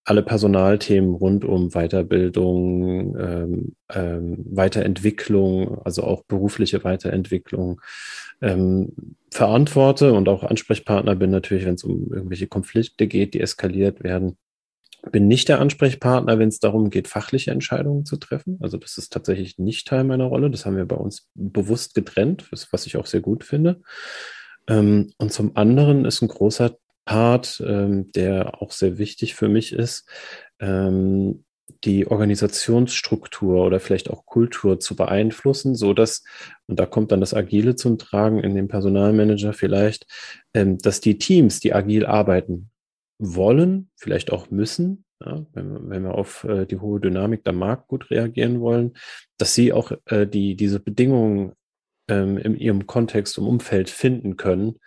[0.03, 7.81] alle Personalthemen rund um Weiterbildung, ähm, ähm, Weiterentwicklung, also auch berufliche Weiterentwicklung
[8.41, 14.03] ähm, verantworte und auch Ansprechpartner bin natürlich, wenn es um irgendwelche Konflikte geht, die eskaliert
[14.03, 14.37] werden.
[15.11, 18.57] Bin nicht der Ansprechpartner, wenn es darum geht, fachliche Entscheidungen zu treffen.
[18.61, 20.51] Also das ist tatsächlich nicht Teil meiner Rolle.
[20.51, 23.81] Das haben wir bei uns bewusst getrennt, was ich auch sehr gut finde.
[24.67, 29.73] Ähm, und zum anderen ist ein großer Part, ähm, der auch sehr wichtig für mich
[29.73, 30.07] ist,
[30.59, 31.43] ähm,
[31.83, 36.23] die Organisationsstruktur oder vielleicht auch Kultur zu beeinflussen, so dass,
[36.67, 40.05] und da kommt dann das Agile zum Tragen in dem Personalmanager vielleicht,
[40.53, 42.69] ähm, dass die Teams, die agil arbeiten
[43.17, 47.87] wollen, vielleicht auch müssen, ja, wenn, wenn, wir auf äh, die hohe Dynamik der Markt
[47.87, 48.93] gut reagieren wollen,
[49.37, 51.53] dass sie auch äh, die, diese Bedingungen
[52.07, 54.79] ähm, in ihrem Kontext und Umfeld finden können,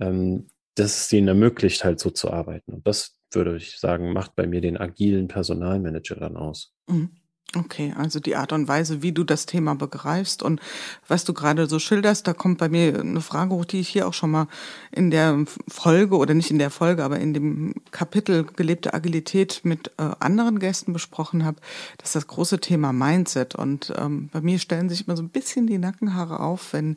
[0.00, 2.72] ähm, dass es ihnen ermöglicht, halt so zu arbeiten.
[2.72, 6.74] Und das würde ich sagen, macht bei mir den agilen Personalmanager dann aus.
[6.88, 7.10] Mhm.
[7.54, 10.58] Okay, also die Art und Weise, wie du das Thema begreifst und
[11.06, 14.08] was du gerade so schilderst, da kommt bei mir eine Frage hoch, die ich hier
[14.08, 14.46] auch schon mal
[14.90, 19.88] in der Folge oder nicht in der Folge, aber in dem Kapitel gelebte Agilität mit
[19.98, 21.58] äh, anderen Gästen besprochen habe.
[21.98, 25.28] Das ist das große Thema Mindset und ähm, bei mir stellen sich immer so ein
[25.28, 26.96] bisschen die Nackenhaare auf, wenn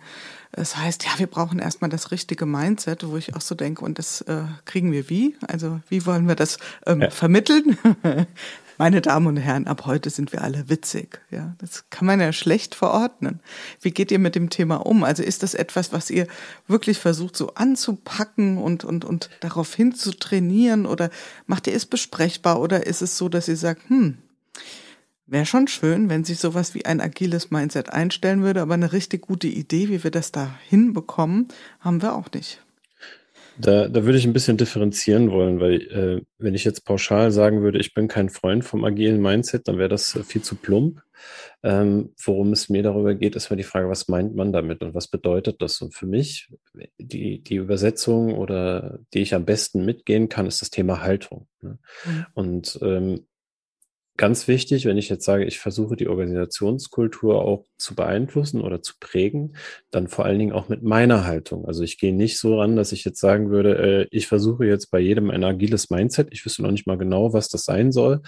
[0.53, 3.99] es heißt, ja, wir brauchen erstmal das richtige Mindset, wo ich auch so denke, und
[3.99, 5.35] das äh, kriegen wir wie?
[5.45, 7.09] Also wie wollen wir das ähm, ja.
[7.09, 7.77] vermitteln?
[8.77, 11.21] Meine Damen und Herren, ab heute sind wir alle witzig.
[11.31, 13.39] Ja, das kann man ja schlecht verordnen.
[13.81, 15.03] Wie geht ihr mit dem Thema um?
[15.03, 16.27] Also ist das etwas, was ihr
[16.67, 21.09] wirklich versucht so anzupacken und, und, und darauf hin zu trainieren oder
[21.47, 24.17] macht ihr es besprechbar oder ist es so, dass ihr sagt, hm,
[25.27, 29.23] Wäre schon schön, wenn sich sowas wie ein agiles Mindset einstellen würde, aber eine richtig
[29.23, 31.47] gute Idee, wie wir das da hinbekommen,
[31.79, 32.61] haben wir auch nicht.
[33.57, 37.61] Da, da würde ich ein bisschen differenzieren wollen, weil äh, wenn ich jetzt pauschal sagen
[37.61, 41.01] würde, ich bin kein Freund vom agilen Mindset, dann wäre das äh, viel zu plump.
[41.63, 44.93] Ähm, worum es mir darüber geht, ist mal die Frage, was meint man damit und
[44.93, 45.81] was bedeutet das?
[45.81, 46.49] Und für mich,
[46.97, 51.47] die, die Übersetzung oder die ich am besten mitgehen kann, ist das Thema Haltung.
[51.61, 51.79] Ne?
[52.05, 52.25] Mhm.
[52.33, 53.25] Und ähm,
[54.17, 58.93] ganz wichtig, wenn ich jetzt sage, ich versuche die Organisationskultur auch zu beeinflussen oder zu
[58.99, 59.55] prägen,
[59.91, 61.65] dann vor allen Dingen auch mit meiner Haltung.
[61.65, 64.91] Also ich gehe nicht so ran, dass ich jetzt sagen würde, äh, ich versuche jetzt
[64.91, 68.21] bei jedem ein agiles Mindset, ich wüsste noch nicht mal genau, was das sein soll,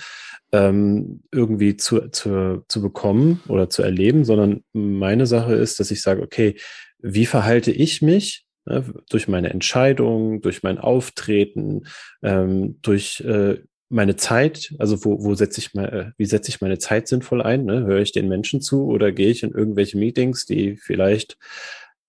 [0.51, 6.01] ähm, irgendwie zu, zu, zu bekommen oder zu erleben, sondern meine Sache ist, dass ich
[6.01, 6.55] sage, okay,
[6.99, 11.83] wie verhalte ich mich ne, durch meine Entscheidungen, durch mein Auftreten,
[12.21, 16.61] ähm, durch äh, meine Zeit, also wo, wo setze ich mal, äh, wie setze ich
[16.61, 17.65] meine Zeit sinnvoll ein?
[17.65, 17.85] Ne?
[17.85, 21.37] Höre ich den Menschen zu oder gehe ich in irgendwelche Meetings, die vielleicht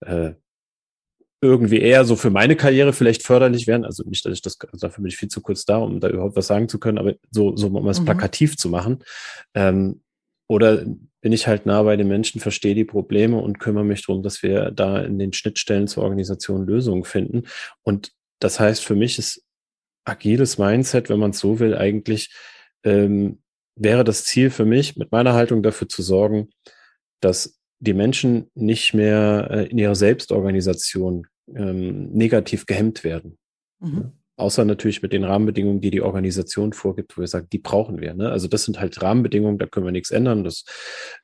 [0.00, 0.32] äh,
[1.40, 3.84] irgendwie eher so für meine Karriere vielleicht förderlich wären?
[3.84, 6.08] Also nicht, dass ich das, also dafür bin ich viel zu kurz da, um da
[6.08, 8.06] überhaupt was sagen zu können, aber so, so um es mhm.
[8.06, 9.04] plakativ zu machen.
[9.54, 10.00] Ähm,
[10.48, 10.84] oder
[11.20, 14.42] bin ich halt nah bei den Menschen, verstehe die Probleme und kümmere mich darum, dass
[14.42, 17.44] wir da in den Schnittstellen zur Organisation Lösungen finden.
[17.82, 19.44] Und das heißt, für mich ist
[20.08, 22.32] agiles Mindset, wenn man es so will, eigentlich
[22.84, 23.40] ähm,
[23.76, 26.50] wäre das Ziel für mich, mit meiner Haltung dafür zu sorgen,
[27.20, 33.38] dass die Menschen nicht mehr äh, in ihrer Selbstorganisation ähm, negativ gehemmt werden.
[33.80, 33.96] Mhm.
[33.96, 34.12] Ja?
[34.36, 38.14] Außer natürlich mit den Rahmenbedingungen, die die Organisation vorgibt, wo wir sagen, die brauchen wir.
[38.14, 38.30] Ne?
[38.30, 40.44] Also das sind halt Rahmenbedingungen, da können wir nichts ändern.
[40.44, 40.64] Das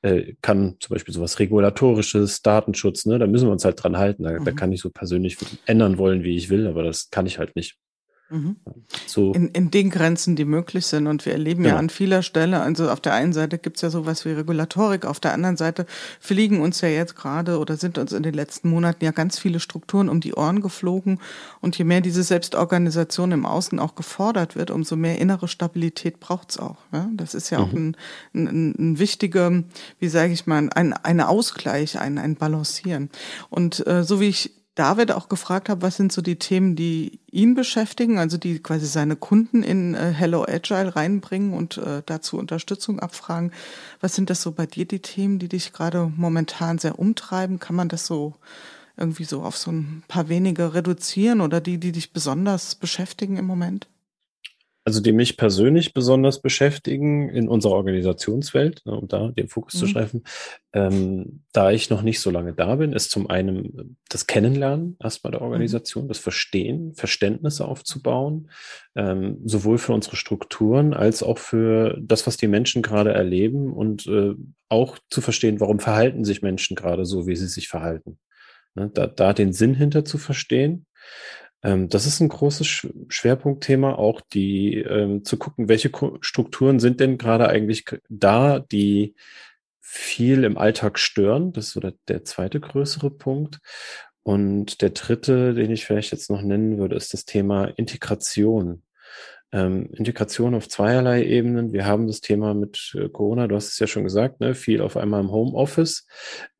[0.02, 3.20] äh, kann zum Beispiel sowas Regulatorisches, Datenschutz, ne?
[3.20, 4.24] da müssen wir uns halt dran halten.
[4.24, 4.44] Da, mhm.
[4.44, 7.54] da kann ich so persönlich ändern wollen, wie ich will, aber das kann ich halt
[7.54, 7.76] nicht.
[8.30, 8.56] Mhm.
[9.06, 9.32] So.
[9.32, 11.06] In, in den Grenzen, die möglich sind.
[11.06, 13.82] Und wir erleben ja, ja an vieler Stelle, also auf der einen Seite gibt es
[13.82, 15.86] ja sowas wie Regulatorik, auf der anderen Seite
[16.20, 19.60] fliegen uns ja jetzt gerade oder sind uns in den letzten Monaten ja ganz viele
[19.60, 21.20] Strukturen um die Ohren geflogen.
[21.60, 26.50] Und je mehr diese Selbstorganisation im Außen auch gefordert wird, umso mehr innere Stabilität braucht
[26.50, 26.78] es auch.
[26.92, 27.08] Ja?
[27.12, 27.64] Das ist ja mhm.
[27.64, 27.96] auch ein,
[28.34, 29.62] ein, ein wichtiger,
[29.98, 33.10] wie sage ich mal, ein, ein Ausgleich, ein, ein Balancieren.
[33.50, 37.20] Und äh, so wie ich David auch gefragt habe, was sind so die Themen, die
[37.30, 42.38] ihn beschäftigen, also die quasi seine Kunden in äh, Hello Agile reinbringen und äh, dazu
[42.38, 43.52] Unterstützung abfragen.
[44.00, 47.60] Was sind das so bei dir die Themen, die dich gerade momentan sehr umtreiben?
[47.60, 48.34] Kann man das so
[48.96, 53.46] irgendwie so auf so ein paar wenige reduzieren oder die, die dich besonders beschäftigen im
[53.46, 53.86] Moment?
[54.86, 59.78] Also die mich persönlich besonders beschäftigen in unserer Organisationswelt, ne, um da den Fokus mhm.
[59.78, 60.24] zu schreiben,
[60.74, 65.30] ähm, da ich noch nicht so lange da bin, ist zum einen das Kennenlernen erstmal
[65.30, 65.46] der mhm.
[65.46, 66.08] Organisation, mhm.
[66.08, 68.50] das Verstehen, Verständnisse aufzubauen,
[68.94, 74.06] ähm, sowohl für unsere Strukturen als auch für das, was die Menschen gerade erleben und
[74.06, 74.34] äh,
[74.68, 78.18] auch zu verstehen, warum verhalten sich Menschen gerade so, wie sie sich verhalten.
[78.74, 80.84] Ne, da, da den Sinn hinter zu verstehen
[81.64, 87.48] das ist ein großes Schwerpunktthema, auch die ähm, zu gucken, welche Strukturen sind denn gerade
[87.48, 89.14] eigentlich da, die
[89.80, 91.52] viel im Alltag stören.
[91.52, 93.60] Das ist so der, der zweite größere Punkt.
[94.22, 98.82] Und der dritte, den ich vielleicht jetzt noch nennen würde, ist das Thema Integration.
[99.52, 101.72] Ähm, Integration auf zweierlei Ebenen.
[101.72, 104.82] Wir haben das Thema mit äh, Corona, du hast es ja schon gesagt, ne, viel
[104.82, 106.06] auf einmal im Homeoffice.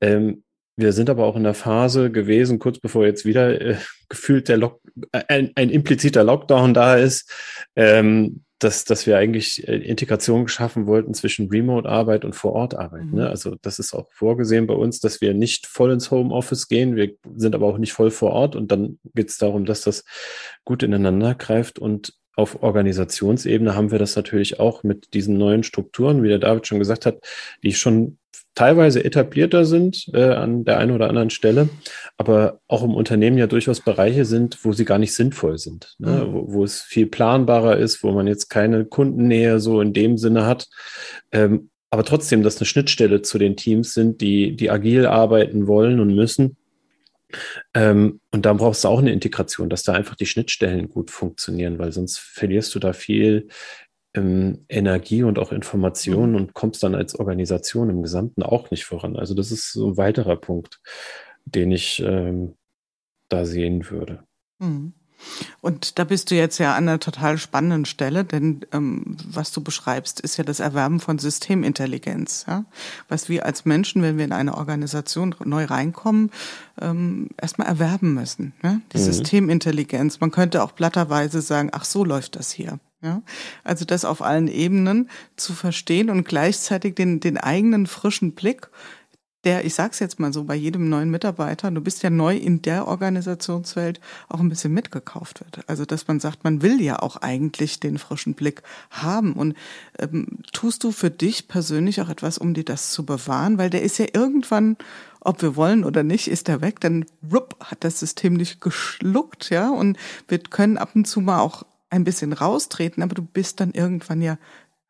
[0.01, 0.45] Ähm,
[0.77, 3.77] wir sind aber auch in der Phase gewesen, kurz bevor jetzt wieder äh,
[4.09, 4.81] gefühlt der Lock,
[5.13, 7.31] äh, ein, ein impliziter Lockdown da ist,
[7.77, 13.05] ähm, dass, dass wir eigentlich äh, Integration geschaffen wollten zwischen Remote-Arbeit und Vor-Ort-Arbeit.
[13.05, 13.11] Ne?
[13.11, 13.17] Mhm.
[13.17, 13.31] Ne?
[13.31, 17.13] Also das ist auch vorgesehen bei uns, dass wir nicht voll ins Homeoffice gehen, wir
[17.37, 20.05] sind aber auch nicht voll vor Ort und dann geht es darum, dass das
[20.65, 26.23] gut ineinander greift und auf Organisationsebene haben wir das natürlich auch mit diesen neuen Strukturen,
[26.23, 27.19] wie der David schon gesagt hat,
[27.63, 28.19] die schon
[28.55, 31.69] teilweise etablierter sind äh, an der einen oder anderen Stelle,
[32.17, 36.25] aber auch im Unternehmen ja durchaus Bereiche sind, wo sie gar nicht sinnvoll sind, ne?
[36.27, 36.33] Mhm.
[36.33, 40.47] wo, wo, es viel planbarer ist, wo man jetzt keine Kundennähe so in dem Sinne
[40.47, 40.69] hat,
[41.33, 46.01] ähm, aber trotzdem, dass eine Schnittstelle zu den Teams sind, die, die agil arbeiten wollen
[46.01, 46.57] und müssen.
[47.75, 51.79] Ähm, und da brauchst du auch eine Integration, dass da einfach die Schnittstellen gut funktionieren,
[51.79, 53.49] weil sonst verlierst du da viel
[54.15, 56.37] ähm, Energie und auch Informationen mhm.
[56.37, 59.17] und kommst dann als Organisation im Gesamten auch nicht voran.
[59.17, 60.81] Also das ist so ein weiterer Punkt,
[61.45, 62.55] den ich ähm,
[63.29, 64.25] da sehen würde.
[64.59, 64.95] Mhm.
[65.61, 69.63] Und da bist du jetzt ja an einer total spannenden Stelle, denn ähm, was du
[69.63, 72.45] beschreibst, ist ja das Erwerben von Systemintelligenz.
[72.47, 72.65] Ja?
[73.09, 76.31] Was wir als Menschen, wenn wir in eine Organisation neu reinkommen,
[76.81, 78.53] ähm, erstmal erwerben müssen.
[78.63, 78.81] Ja?
[78.93, 79.03] Die mhm.
[79.03, 80.21] Systemintelligenz.
[80.21, 82.79] Man könnte auch platterweise sagen, ach so läuft das hier.
[83.05, 83.21] Ja,
[83.65, 88.71] also das auf allen Ebenen zu verstehen und gleichzeitig den, den eigenen frischen Blick,
[89.45, 92.63] der, ich sag's jetzt mal so, bei jedem neuen Mitarbeiter, du bist ja neu in
[92.63, 95.69] der Organisationswelt, auch ein bisschen mitgekauft wird.
[95.69, 99.35] Also dass man sagt, man will ja auch eigentlich den frischen Blick haben.
[99.35, 99.55] Und
[99.99, 103.59] ähm, tust du für dich persönlich auch etwas, um dir das zu bewahren?
[103.59, 104.77] Weil der ist ja irgendwann
[105.27, 109.49] ob wir wollen oder nicht, ist er weg, dann rupp, hat das System nicht geschluckt,
[109.49, 109.97] ja, und
[110.29, 114.21] wir können ab und zu mal auch ein bisschen raustreten, aber du bist dann irgendwann
[114.21, 114.37] ja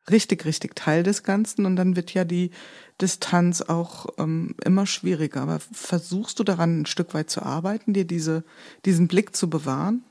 [0.09, 2.51] richtig, richtig Teil des Ganzen und dann wird ja die
[3.01, 5.41] Distanz auch ähm, immer schwieriger.
[5.41, 8.43] Aber versuchst du daran ein Stück weit zu arbeiten, dir diese,
[8.85, 10.03] diesen Blick zu bewahren?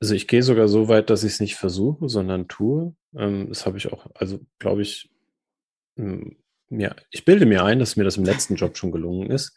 [0.00, 2.94] Also ich gehe sogar so weit, dass ich es nicht versuche, sondern tue.
[3.14, 5.10] Ähm, das habe ich auch, also glaube ich,
[6.70, 9.56] ja, ich bilde mir ein, dass mir das im letzten Job schon gelungen ist,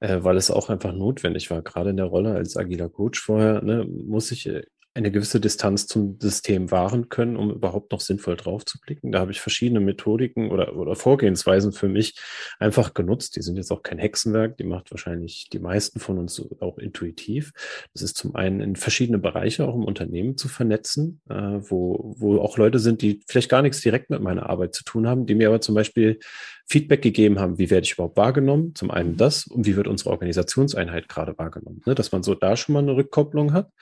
[0.00, 1.62] äh, weil es auch einfach notwendig war.
[1.62, 4.62] Gerade in der Rolle als agiler Coach vorher ne, muss ich äh,
[4.94, 9.12] eine gewisse Distanz zum System wahren können, um überhaupt noch sinnvoll drauf zu blicken.
[9.12, 12.18] Da habe ich verschiedene Methodiken oder, oder Vorgehensweisen für mich
[12.58, 13.36] einfach genutzt.
[13.36, 17.52] Die sind jetzt auch kein Hexenwerk, die macht wahrscheinlich die meisten von uns auch intuitiv.
[17.92, 22.40] Das ist zum einen in verschiedene Bereiche auch im Unternehmen zu vernetzen, äh, wo, wo
[22.40, 25.36] auch Leute sind, die vielleicht gar nichts direkt mit meiner Arbeit zu tun haben, die
[25.36, 26.18] mir aber zum Beispiel
[26.70, 28.76] Feedback gegeben haben, wie werde ich überhaupt wahrgenommen?
[28.76, 31.82] Zum einen das und wie wird unsere Organisationseinheit gerade wahrgenommen?
[31.84, 31.96] Ne?
[31.96, 33.72] Dass man so da schon mal eine Rückkopplung hat.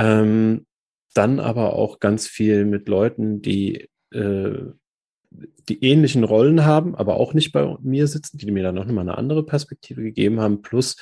[0.00, 0.66] Ähm,
[1.14, 4.72] dann aber auch ganz viel mit Leuten, die äh,
[5.68, 9.02] die ähnlichen Rollen haben, aber auch nicht bei mir sitzen, die mir dann noch mal
[9.02, 10.96] eine andere Perspektive gegeben haben, plus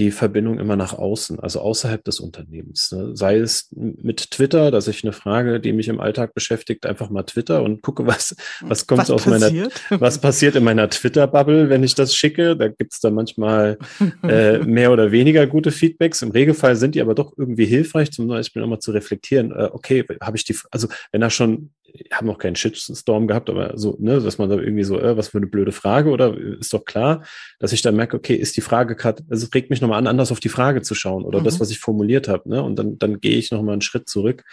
[0.00, 2.90] die Verbindung immer nach außen, also außerhalb des Unternehmens.
[2.90, 3.14] Ne?
[3.14, 7.24] Sei es mit Twitter, dass ich eine Frage, die mich im Alltag beschäftigt, einfach mal
[7.24, 9.74] Twitter und gucke, was, was kommt was aus passiert?
[9.90, 12.56] meiner, was passiert in meiner Twitter-Bubble, wenn ich das schicke.
[12.56, 13.76] Da gibt es dann manchmal
[14.22, 16.22] äh, mehr oder weniger gute Feedbacks.
[16.22, 20.06] Im Regelfall sind die aber doch irgendwie hilfreich, zum Beispiel nochmal zu reflektieren, äh, okay,
[20.22, 23.96] habe ich die, also wenn da schon ich habe noch keinen Shitstorm gehabt, aber so,
[23.98, 26.84] ne, dass man da irgendwie so, äh, was für eine blöde Frage oder ist doch
[26.84, 27.24] klar,
[27.58, 30.06] dass ich dann merke, okay, ist die Frage gerade, also es regt mich nochmal an,
[30.06, 31.44] anders auf die Frage zu schauen oder mhm.
[31.44, 34.44] das, was ich formuliert habe, ne, und dann, dann gehe ich nochmal einen Schritt zurück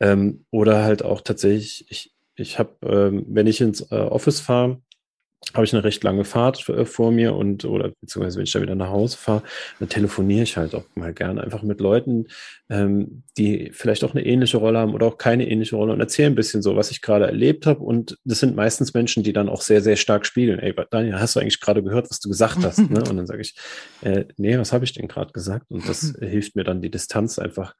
[0.00, 4.80] ähm, oder halt auch tatsächlich, ich, ich habe, ähm, wenn ich ins äh, Office fahre,
[5.54, 8.62] habe ich eine recht lange Fahrt äh, vor mir und oder beziehungsweise wenn ich da
[8.62, 9.42] wieder nach Hause fahre,
[9.80, 12.26] dann telefoniere ich halt auch mal gerne einfach mit Leuten,
[12.70, 16.28] ähm, die vielleicht auch eine ähnliche Rolle haben oder auch keine ähnliche Rolle und erzähle
[16.28, 17.80] ein bisschen so, was ich gerade erlebt habe.
[17.80, 20.58] Und das sind meistens Menschen, die dann auch sehr, sehr stark spiegeln.
[20.58, 22.78] Ey, Daniel, hast du eigentlich gerade gehört, was du gesagt hast?
[22.90, 23.00] ne?
[23.00, 23.54] Und dann sage ich,
[24.02, 25.70] äh, nee, was habe ich denn gerade gesagt?
[25.70, 27.74] Und das hilft mir dann, die Distanz einfach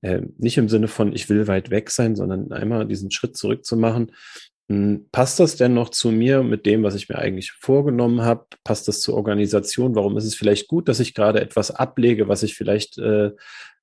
[0.00, 3.64] äh, nicht im Sinne von, ich will weit weg sein, sondern einmal diesen Schritt zurück
[3.64, 4.12] zu machen
[5.10, 8.46] passt das denn noch zu mir mit dem, was ich mir eigentlich vorgenommen habe?
[8.62, 9.96] Passt das zur Organisation?
[9.96, 13.32] Warum ist es vielleicht gut, dass ich gerade etwas ablege, was ich vielleicht, äh,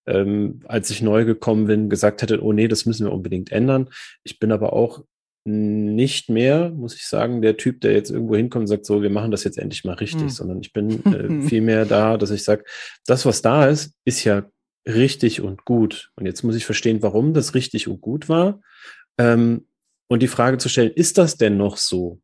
[0.06, 3.90] ähm, als ich neu gekommen bin, gesagt hätte, oh nee, das müssen wir unbedingt ändern.
[4.24, 5.04] Ich bin aber auch
[5.44, 9.10] nicht mehr, muss ich sagen, der Typ, der jetzt irgendwo hinkommt und sagt, so, wir
[9.10, 10.30] machen das jetzt endlich mal richtig, mhm.
[10.30, 11.06] sondern ich bin
[11.44, 12.64] äh, viel mehr da, dass ich sage,
[13.06, 14.46] das, was da ist, ist ja
[14.88, 16.12] richtig und gut.
[16.16, 18.62] Und jetzt muss ich verstehen, warum das richtig und gut war.
[19.18, 19.66] Ähm,
[20.08, 22.20] und die Frage zu stellen, ist das denn noch so?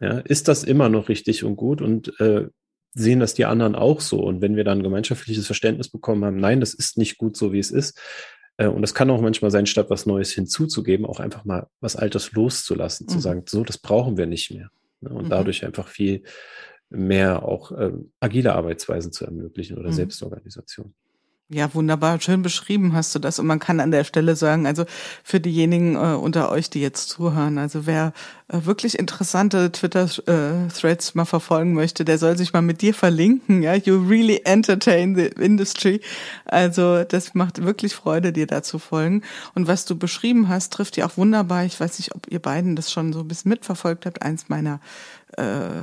[0.00, 1.80] Ja, ist das immer noch richtig und gut?
[1.80, 2.48] Und äh,
[2.94, 4.20] sehen das die anderen auch so?
[4.20, 7.58] Und wenn wir dann gemeinschaftliches Verständnis bekommen haben, nein, das ist nicht gut so, wie
[7.58, 8.00] es ist.
[8.56, 11.96] Äh, und das kann auch manchmal sein, statt was Neues hinzuzugeben, auch einfach mal was
[11.96, 13.10] Altes loszulassen, mhm.
[13.10, 14.70] zu sagen, so, das brauchen wir nicht mehr.
[15.00, 15.10] Ne?
[15.10, 15.30] Und mhm.
[15.30, 16.22] dadurch einfach viel
[16.90, 19.94] mehr auch äh, agile Arbeitsweisen zu ermöglichen oder mhm.
[19.94, 20.94] Selbstorganisation.
[21.50, 23.38] Ja, wunderbar, schön beschrieben hast du das.
[23.38, 24.86] Und man kann an der Stelle sagen, also
[25.22, 28.14] für diejenigen äh, unter euch, die jetzt zuhören, also wer
[28.48, 33.62] äh, wirklich interessante Twitter-Threads äh, mal verfolgen möchte, der soll sich mal mit dir verlinken.
[33.62, 36.00] Ja, you really entertain the industry.
[36.46, 39.20] Also das macht wirklich Freude, dir da zu folgen.
[39.54, 41.66] Und was du beschrieben hast, trifft ja auch wunderbar.
[41.66, 44.22] Ich weiß nicht, ob ihr beiden das schon so ein bisschen mitverfolgt habt.
[44.22, 44.80] Eins meiner
[45.36, 45.82] äh,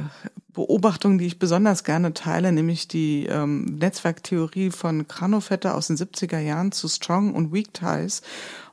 [0.53, 6.39] Beobachtung, die ich besonders gerne teile, nämlich die ähm, Netzwerktheorie von Kranofetter aus den 70er
[6.39, 8.21] Jahren zu Strong und Weak Ties.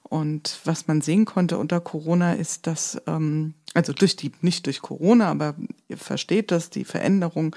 [0.02, 4.80] Und was man sehen konnte unter Corona ist, dass, ähm, also durch die, nicht durch
[4.80, 5.54] Corona, aber
[5.88, 7.54] ihr versteht das, die Veränderungen,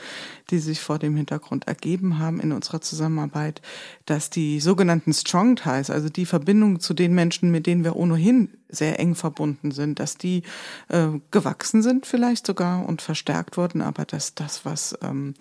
[0.49, 3.61] die sich vor dem Hintergrund ergeben haben in unserer Zusammenarbeit,
[4.05, 8.49] dass die sogenannten Strong Ties, also die Verbindung zu den Menschen, mit denen wir ohnehin
[8.69, 10.43] sehr eng verbunden sind, dass die
[10.89, 15.33] äh, gewachsen sind vielleicht sogar und verstärkt wurden, aber dass das, was ähm,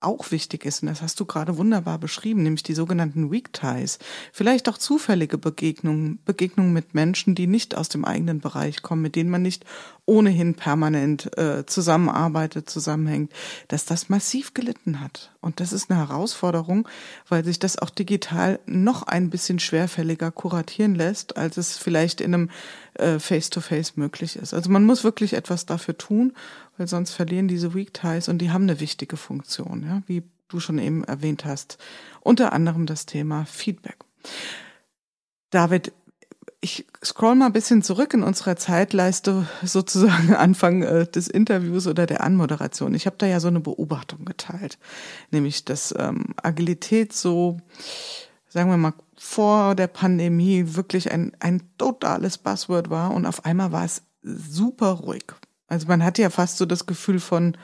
[0.00, 3.98] auch wichtig ist, und das hast du gerade wunderbar beschrieben, nämlich die sogenannten Weak Ties.
[4.32, 9.16] Vielleicht auch zufällige Begegnungen, Begegnungen mit Menschen, die nicht aus dem eigenen Bereich kommen, mit
[9.16, 9.64] denen man nicht
[10.06, 13.30] ohnehin permanent äh, zusammenarbeitet, zusammenhängt,
[13.68, 15.32] dass das massiv gelitten hat.
[15.40, 16.88] Und das ist eine Herausforderung,
[17.28, 22.34] weil sich das auch digital noch ein bisschen schwerfälliger kuratieren lässt, als es vielleicht in
[22.34, 22.50] einem
[22.94, 24.54] äh, Face-to-Face -face möglich ist.
[24.54, 26.32] Also man muss wirklich etwas dafür tun
[26.78, 30.60] weil sonst verlieren diese Weak Ties und die haben eine wichtige Funktion, ja, wie du
[30.60, 31.76] schon eben erwähnt hast.
[32.20, 33.98] Unter anderem das Thema Feedback.
[35.50, 35.92] David,
[36.60, 42.06] ich scroll mal ein bisschen zurück in unserer Zeitleiste, sozusagen Anfang äh, des Interviews oder
[42.06, 42.94] der Anmoderation.
[42.94, 44.78] Ich habe da ja so eine Beobachtung geteilt,
[45.30, 47.58] nämlich dass ähm, Agilität so,
[48.48, 53.72] sagen wir mal, vor der Pandemie wirklich ein, ein totales Buzzword war und auf einmal
[53.72, 55.24] war es super ruhig.
[55.68, 57.56] Also man hat ja fast so das Gefühl von,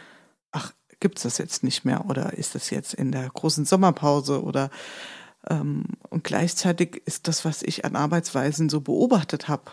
[0.52, 4.70] ach, gibt's das jetzt nicht mehr oder ist das jetzt in der großen Sommerpause oder
[5.48, 9.70] ähm, und gleichzeitig ist das, was ich an Arbeitsweisen so beobachtet habe,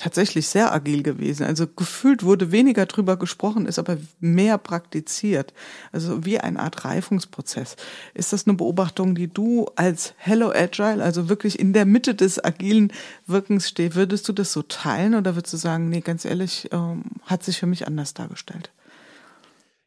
[0.00, 1.44] tatsächlich sehr agil gewesen.
[1.44, 5.52] Also gefühlt wurde weniger drüber gesprochen, ist aber mehr praktiziert.
[5.92, 7.76] Also wie eine Art Reifungsprozess.
[8.14, 12.42] Ist das eine Beobachtung, die du als Hello Agile, also wirklich in der Mitte des
[12.42, 12.92] agilen
[13.26, 17.02] Wirkens stehst, würdest du das so teilen oder würdest du sagen, nee, ganz ehrlich, ähm,
[17.26, 18.70] hat sich für mich anders dargestellt?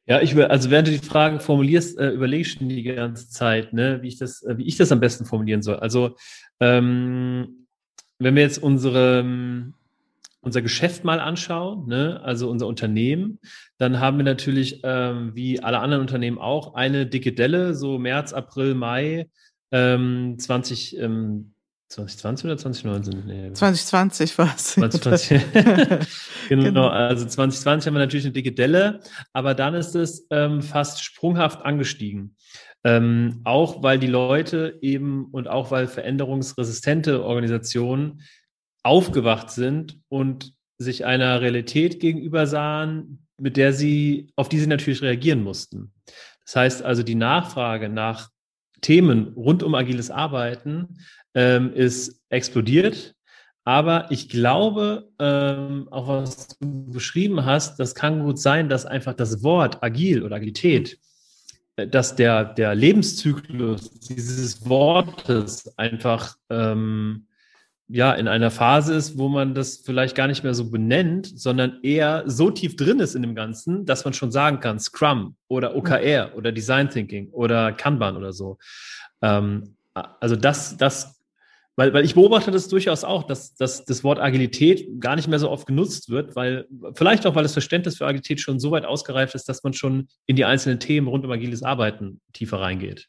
[0.06, 4.00] Ja, ich also während du die Fragen formulierst, äh, überlege ich die ganze Zeit, ne,
[4.02, 5.78] wie ich das, äh, wie ich das am besten formulieren soll.
[5.78, 6.18] Also
[6.60, 7.68] ähm,
[8.20, 9.24] wenn wir jetzt unsere
[10.44, 13.40] unser Geschäft mal anschauen, ne, also unser Unternehmen,
[13.78, 18.34] dann haben wir natürlich, ähm, wie alle anderen Unternehmen auch, eine dicke Delle, so März,
[18.34, 19.30] April, Mai
[19.72, 21.54] ähm, 20, ähm,
[21.88, 23.24] 2020 oder 2019?
[23.26, 23.54] Nee.
[23.54, 24.74] 2020 war es.
[24.74, 25.42] 2020.
[26.50, 29.00] genau, genau, also 2020 haben wir natürlich eine dicke Delle,
[29.32, 32.36] aber dann ist es ähm, fast sprunghaft angestiegen.
[32.84, 38.22] Ähm, auch weil die Leute eben und auch weil veränderungsresistente Organisationen
[38.84, 45.02] aufgewacht sind und sich einer Realität gegenüber sahen, mit der sie, auf die sie natürlich
[45.02, 45.92] reagieren mussten.
[46.46, 48.30] Das heißt also, die Nachfrage nach
[48.82, 51.00] Themen rund um agiles Arbeiten
[51.34, 53.16] ähm, ist explodiert.
[53.66, 59.14] Aber ich glaube, ähm, auch was du beschrieben hast, das kann gut sein, dass einfach
[59.14, 61.00] das Wort agil oder Agilität,
[61.78, 67.28] äh, dass der, der Lebenszyklus dieses Wortes einfach ähm,
[67.94, 71.80] ja in einer Phase ist, wo man das vielleicht gar nicht mehr so benennt, sondern
[71.84, 75.76] eher so tief drin ist in dem Ganzen, dass man schon sagen kann, Scrum oder
[75.76, 78.58] OKR oder Design Thinking oder Kanban oder so.
[79.22, 81.22] Ähm, also das, das,
[81.76, 85.38] weil, weil ich beobachte das durchaus auch, dass, dass das Wort Agilität gar nicht mehr
[85.38, 86.66] so oft genutzt wird, weil
[86.96, 90.08] vielleicht auch, weil das Verständnis für Agilität schon so weit ausgereift ist, dass man schon
[90.26, 93.08] in die einzelnen Themen rund um agiles Arbeiten tiefer reingeht.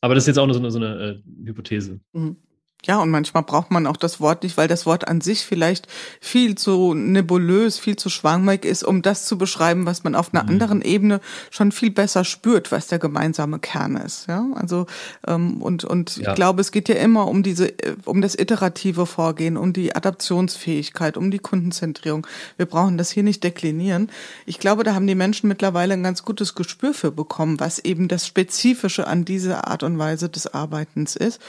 [0.00, 2.00] Aber das ist jetzt auch nur so eine, so eine äh, Hypothese.
[2.12, 2.38] Mhm.
[2.84, 5.88] Ja, und manchmal braucht man auch das Wort nicht, weil das Wort an sich vielleicht
[6.20, 10.44] viel zu nebulös, viel zu schwammig ist, um das zu beschreiben, was man auf einer
[10.44, 10.50] mhm.
[10.50, 11.20] anderen Ebene
[11.50, 14.28] schon viel besser spürt, was der gemeinsame Kern ist.
[14.28, 14.86] Ja, also
[15.26, 16.30] ähm, und und ja.
[16.30, 17.74] ich glaube, es geht ja immer um diese,
[18.04, 22.24] um das iterative Vorgehen, um die Adaptionsfähigkeit, um die Kundenzentrierung.
[22.56, 24.10] Wir brauchen das hier nicht deklinieren.
[24.44, 28.06] Ich glaube, da haben die Menschen mittlerweile ein ganz gutes Gespür für bekommen, was eben
[28.06, 31.40] das Spezifische an dieser Art und Weise des Arbeitens ist.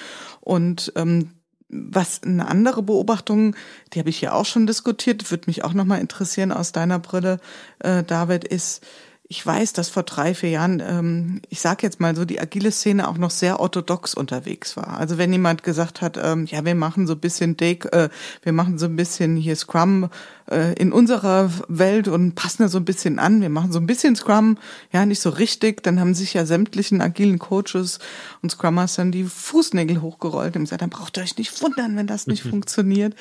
[0.41, 1.26] Und ähm,
[1.70, 3.55] was eine andere Beobachtung,
[3.93, 7.39] die habe ich ja auch schon diskutiert, würde mich auch nochmal interessieren aus deiner Brille,
[7.80, 8.86] äh, David, ist,
[9.30, 12.71] ich weiß, dass vor drei, vier Jahren, ähm, ich sage jetzt mal so, die agile
[12.71, 14.97] Szene auch noch sehr orthodox unterwegs war.
[14.97, 18.09] Also wenn jemand gesagt hat, ähm, ja, wir machen so ein bisschen Dake, äh,
[18.43, 20.09] wir machen so ein bisschen hier Scrum
[20.49, 23.88] äh, in unserer Welt und passen da so ein bisschen an, wir machen so ein
[23.88, 24.57] bisschen Scrum,
[24.93, 27.99] ja, nicht so richtig, dann haben sich ja sämtlichen agilen Coaches
[28.41, 32.07] und Scrum Mastern die Fußnägel hochgerollt und gesagt, dann braucht ihr euch nicht wundern, wenn
[32.07, 32.51] das nicht mhm.
[32.51, 33.13] funktioniert.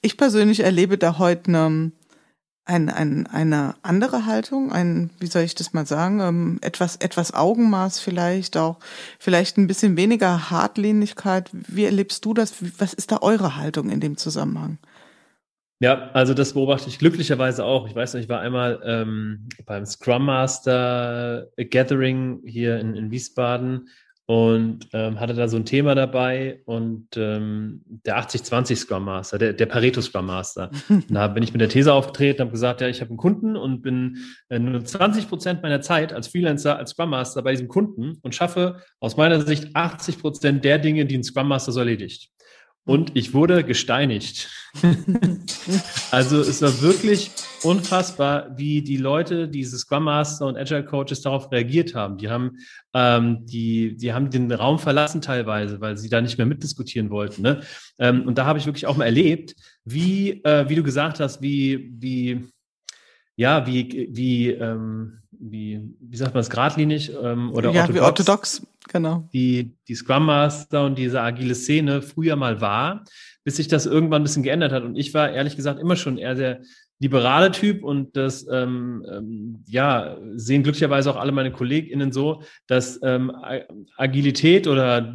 [0.00, 1.92] Ich persönlich erlebe da heute eine
[2.64, 7.34] ein, ein, eine andere Haltung, ein, wie soll ich das mal sagen, ähm, etwas, etwas
[7.34, 8.78] Augenmaß vielleicht auch,
[9.18, 11.50] vielleicht ein bisschen weniger Hartlehnigkeit.
[11.52, 12.54] Wie erlebst du das?
[12.78, 14.78] Was ist da eure Haltung in dem Zusammenhang?
[15.80, 17.88] Ja, also das beobachte ich glücklicherweise auch.
[17.88, 23.88] Ich weiß noch, ich war einmal ähm, beim Scrum Master Gathering hier in, in Wiesbaden
[24.32, 29.52] und ähm, hatte da so ein Thema dabei und ähm, der 80-20 Scrum Master, der,
[29.52, 30.70] der Pareto Scrum Master.
[31.10, 33.82] Da bin ich mit der These aufgetreten, habe gesagt, ja, ich habe einen Kunden und
[33.82, 34.16] bin
[34.48, 38.34] äh, nur 20 Prozent meiner Zeit als Freelancer, als Scrum Master bei diesem Kunden und
[38.34, 42.30] schaffe aus meiner Sicht 80 Prozent der Dinge, die ein Scrum Master so erledigt
[42.84, 44.50] und ich wurde gesteinigt.
[46.10, 47.30] also es war wirklich
[47.62, 52.18] unfassbar, wie die Leute, diese Scrum Master und Agile Coaches darauf reagiert haben.
[52.18, 52.58] Die haben,
[52.92, 57.42] ähm, die, die haben den Raum verlassen teilweise, weil sie da nicht mehr mitdiskutieren wollten.
[57.42, 57.60] Ne?
[57.98, 59.54] Ähm, und da habe ich wirklich auch mal erlebt,
[59.84, 62.48] wie, äh, wie du gesagt hast, wie, wie,
[63.36, 68.00] ja, wie, wie, ähm, wie, wie sagt man es, geradlinig ähm, oder ja, orthodox, wie
[68.00, 69.28] orthodox, genau.
[69.32, 73.04] Die, die Scrum Master und diese agile Szene früher mal war,
[73.44, 74.84] bis sich das irgendwann ein bisschen geändert hat.
[74.84, 76.60] Und ich war ehrlich gesagt immer schon eher der
[77.00, 83.00] liberale Typ und das ähm, ähm, ja sehen glücklicherweise auch alle meine KollegInnen so, dass
[83.02, 83.32] ähm,
[83.96, 85.12] Agilität oder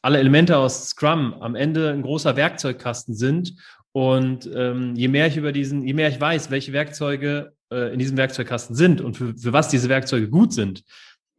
[0.00, 3.54] alle Elemente aus Scrum am Ende ein großer Werkzeugkasten sind
[3.92, 7.98] und ähm, je mehr ich über diesen, je mehr ich weiß, welche Werkzeuge äh, in
[7.98, 10.84] diesem Werkzeugkasten sind und für, für was diese Werkzeuge gut sind,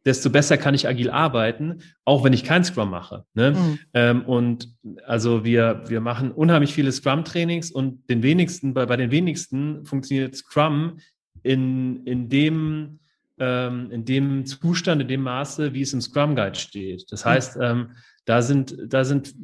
[0.04, 3.24] desto besser kann ich agil arbeiten, auch wenn ich kein Scrum mache.
[3.34, 3.52] Ne?
[3.52, 3.78] Mhm.
[3.92, 4.74] Ähm, und
[5.04, 10.36] also wir, wir machen unheimlich viele Scrum-Trainings und den wenigsten, bei, bei den wenigsten funktioniert
[10.36, 11.00] Scrum
[11.42, 13.00] in, in dem
[13.40, 17.10] ähm, in dem Zustand, in dem Maße, wie es im Scrum Guide steht.
[17.10, 17.28] Das mhm.
[17.30, 17.90] heißt, ähm,
[18.26, 19.34] da sind, da sind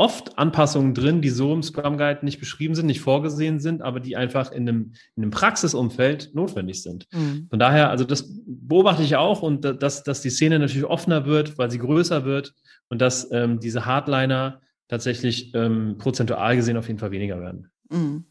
[0.00, 4.00] oft Anpassungen drin, die so im Scrum Guide nicht beschrieben sind, nicht vorgesehen sind, aber
[4.00, 7.06] die einfach in einem, in einem Praxisumfeld notwendig sind.
[7.12, 7.48] Mhm.
[7.50, 11.58] Von daher, also das beobachte ich auch und dass, dass die Szene natürlich offener wird,
[11.58, 12.54] weil sie größer wird
[12.88, 17.70] und dass ähm, diese Hardliner tatsächlich ähm, prozentual gesehen auf jeden Fall weniger werden.
[17.90, 18.24] Mhm.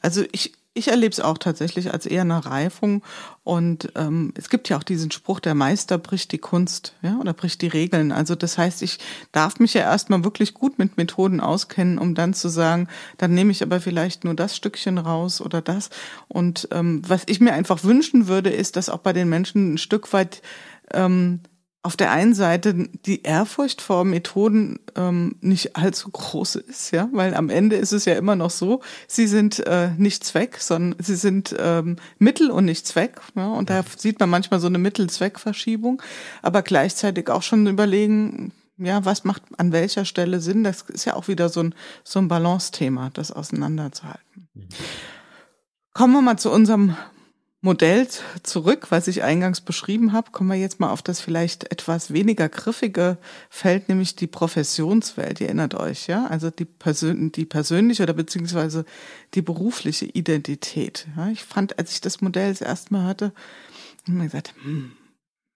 [0.00, 3.02] Also ich, ich erlebe es auch tatsächlich als eher eine Reifung.
[3.44, 7.34] Und ähm, es gibt ja auch diesen Spruch, der Meister bricht die Kunst, ja, oder
[7.34, 8.12] bricht die Regeln.
[8.12, 8.98] Also das heißt, ich
[9.30, 13.52] darf mich ja erstmal wirklich gut mit Methoden auskennen, um dann zu sagen, dann nehme
[13.52, 15.90] ich aber vielleicht nur das Stückchen raus oder das.
[16.28, 19.78] Und ähm, was ich mir einfach wünschen würde, ist, dass auch bei den Menschen ein
[19.78, 20.40] Stück weit
[20.92, 21.40] ähm,
[21.82, 27.34] auf der einen Seite die Ehrfurcht vor Methoden ähm, nicht allzu groß ist, ja, weil
[27.34, 31.16] am Ende ist es ja immer noch so, sie sind äh, nicht Zweck, sondern sie
[31.16, 33.20] sind ähm, Mittel und nicht Zweck.
[33.34, 36.02] Ja, und da sieht man manchmal so eine Mittel-Zweck-Verschiebung,
[36.42, 40.64] aber gleichzeitig auch schon überlegen, ja, was macht an welcher Stelle Sinn?
[40.64, 41.74] Das ist ja auch wieder so ein,
[42.04, 44.48] so ein Balance-Thema, das auseinanderzuhalten.
[44.54, 44.68] Mhm.
[45.92, 46.96] Kommen wir mal zu unserem
[47.62, 48.08] Modell
[48.42, 52.48] zurück, was ich eingangs beschrieben habe, kommen wir jetzt mal auf das vielleicht etwas weniger
[52.48, 53.18] griffige
[53.50, 55.42] Feld, nämlich die Professionswelt.
[55.42, 56.26] Ihr erinnert euch, ja?
[56.26, 58.86] Also die, Persön die persönliche oder beziehungsweise
[59.34, 61.06] die berufliche Identität.
[61.16, 61.28] Ja?
[61.28, 63.34] Ich fand, als ich das Modell das erste Mal hatte,
[64.08, 64.92] habe ich gesagt, hm,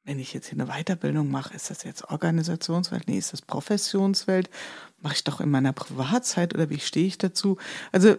[0.04, 3.08] wenn ich jetzt hier eine Weiterbildung mache, ist das jetzt Organisationswelt?
[3.08, 4.50] Nee, ist das Professionswelt?
[5.00, 7.56] Mache ich doch in meiner Privatzeit oder wie stehe ich dazu?
[7.92, 8.16] Also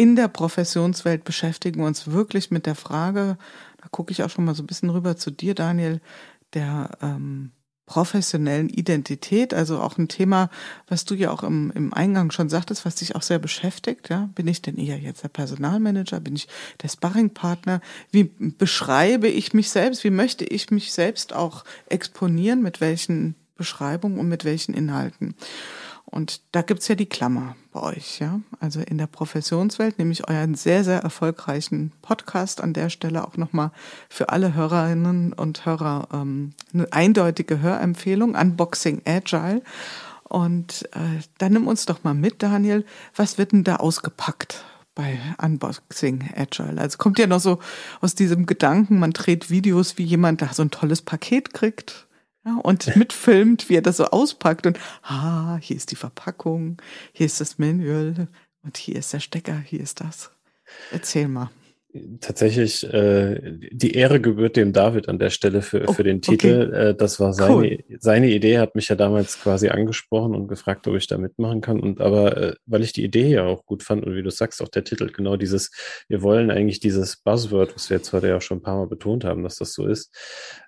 [0.00, 3.36] in der Professionswelt beschäftigen wir uns wirklich mit der Frage,
[3.82, 6.00] da gucke ich auch schon mal so ein bisschen rüber zu dir, Daniel,
[6.54, 7.50] der ähm,
[7.84, 10.48] professionellen Identität, also auch ein Thema,
[10.88, 14.08] was du ja auch im, im Eingang schon sagtest, was dich auch sehr beschäftigt.
[14.08, 14.30] Ja?
[14.34, 16.18] Bin ich denn eher jetzt der Personalmanager?
[16.20, 16.48] Bin ich
[16.80, 17.82] der Sparringpartner?
[18.10, 20.02] Wie beschreibe ich mich selbst?
[20.02, 22.62] Wie möchte ich mich selbst auch exponieren?
[22.62, 25.34] Mit welchen Beschreibungen und mit welchen Inhalten?
[26.10, 28.40] Und da gibt's ja die Klammer bei euch, ja.
[28.58, 33.36] Also in der Professionswelt nehme ich euren sehr, sehr erfolgreichen Podcast an der Stelle auch
[33.36, 33.70] nochmal
[34.08, 39.62] für alle Hörerinnen und Hörer ähm, eine eindeutige Hörempfehlung, Unboxing Agile.
[40.24, 42.84] Und äh, dann nimm uns doch mal mit, Daniel,
[43.14, 44.64] was wird denn da ausgepackt?
[44.96, 46.78] bei Unboxing Agile.
[46.78, 47.60] Also kommt ja noch so
[48.00, 52.08] aus diesem Gedanken, man dreht Videos, wie jemand da so ein tolles Paket kriegt
[52.44, 56.80] ja, und mitfilmt, wie er das so auspackt und, ah, hier ist die Verpackung,
[57.12, 58.28] hier ist das Manual
[58.62, 60.30] und hier ist der Stecker, hier ist das.
[60.90, 61.50] Erzähl mal.
[62.20, 63.40] Tatsächlich, äh,
[63.72, 66.68] die Ehre gebührt dem David an der Stelle für, oh, für den Titel.
[66.68, 66.88] Okay.
[66.90, 67.78] Äh, das war seine, cool.
[67.98, 71.80] seine Idee, hat mich ja damals quasi angesprochen und gefragt, ob ich da mitmachen kann.
[71.80, 74.62] Und aber, äh, weil ich die Idee ja auch gut fand und wie du sagst,
[74.62, 75.72] auch der Titel, genau dieses,
[76.08, 79.24] wir wollen eigentlich dieses Buzzword, was wir jetzt heute ja schon ein paar Mal betont
[79.24, 80.14] haben, dass das so ist,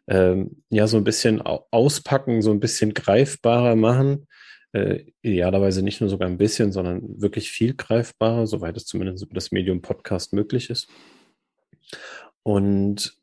[0.09, 4.27] ähm, ja, so ein bisschen auspacken, so ein bisschen greifbarer machen
[4.73, 9.35] äh, idealerweise nicht nur sogar ein bisschen, sondern wirklich viel greifbarer, soweit es zumindest über
[9.35, 10.89] das Medium Podcast möglich ist.
[12.43, 13.17] Und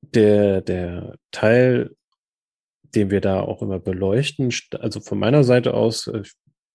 [0.00, 1.94] der, der Teil,
[2.94, 6.22] den wir da auch immer beleuchten, also von meiner Seite aus, äh,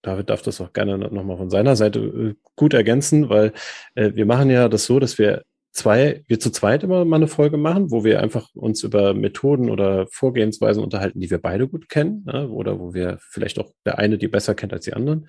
[0.02, 3.54] David darf das auch gerne nochmal von seiner Seite äh, gut ergänzen, weil
[3.96, 7.28] äh, wir machen ja das so, dass wir zwei, wir zu zweit immer mal eine
[7.28, 11.90] Folge machen, wo wir einfach uns über Methoden oder Vorgehensweisen unterhalten, die wir beide gut
[11.90, 12.48] kennen, ne?
[12.50, 15.28] oder wo wir vielleicht auch der eine die besser kennt als die anderen.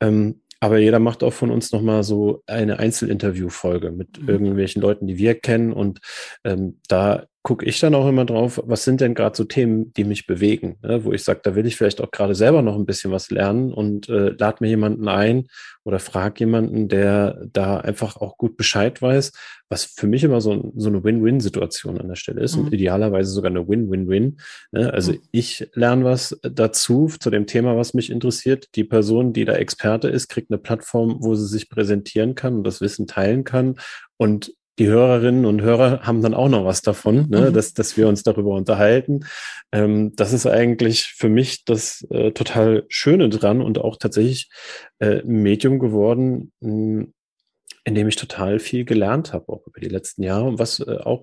[0.00, 4.28] Ähm, aber jeder macht auch von uns nochmal so eine Einzelinterview-Folge mit mhm.
[4.28, 5.72] irgendwelchen Leuten, die wir kennen.
[5.72, 5.98] Und
[6.44, 10.04] ähm, da gucke ich dann auch immer drauf, was sind denn gerade so Themen, die
[10.04, 11.04] mich bewegen, ne?
[11.04, 13.72] wo ich sage, da will ich vielleicht auch gerade selber noch ein bisschen was lernen
[13.72, 15.48] und äh, lade mir jemanden ein
[15.82, 19.32] oder frage jemanden, der da einfach auch gut Bescheid weiß,
[19.68, 22.66] was für mich immer so, so eine Win-Win-Situation an der Stelle ist mhm.
[22.66, 24.38] und idealerweise sogar eine Win-Win-Win.
[24.70, 24.92] Ne?
[24.92, 25.22] Also mhm.
[25.32, 28.68] ich lerne was dazu zu dem Thema, was mich interessiert.
[28.76, 32.64] Die Person, die da Experte ist, kriegt eine Plattform, wo sie sich präsentieren kann und
[32.64, 33.80] das Wissen teilen kann.
[34.16, 37.52] Und die Hörerinnen und Hörer haben dann auch noch was davon, ne, mhm.
[37.52, 39.26] dass, dass wir uns darüber unterhalten.
[39.70, 44.50] Ähm, das ist eigentlich für mich das äh, total Schöne dran und auch tatsächlich
[44.98, 50.22] äh, ein Medium geworden, in dem ich total viel gelernt habe, auch über die letzten
[50.22, 51.22] Jahre und was äh, auch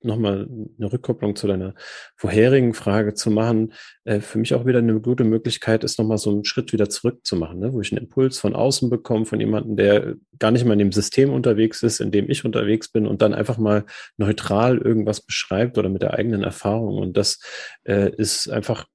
[0.00, 1.74] nochmal eine Rückkopplung zu deiner
[2.16, 3.72] vorherigen Frage zu machen,
[4.04, 7.58] äh, für mich auch wieder eine gute Möglichkeit ist, nochmal so einen Schritt wieder zurückzumachen,
[7.58, 7.72] ne?
[7.72, 10.92] wo ich einen Impuls von außen bekomme, von jemandem, der gar nicht mal in dem
[10.92, 13.84] System unterwegs ist, in dem ich unterwegs bin und dann einfach mal
[14.16, 16.98] neutral irgendwas beschreibt oder mit der eigenen Erfahrung.
[16.98, 17.40] Und das
[17.84, 18.86] äh, ist einfach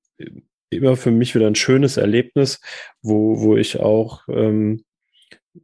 [0.69, 2.59] immer für mich wieder ein schönes Erlebnis,
[3.01, 4.83] wo, wo ich auch ähm,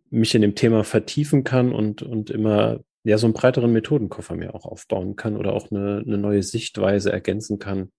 [0.09, 4.53] mich in dem Thema vertiefen kann und, und immer ja so einen breiteren Methodenkoffer mir
[4.55, 7.91] auch aufbauen kann oder auch eine, eine neue Sichtweise ergänzen kann.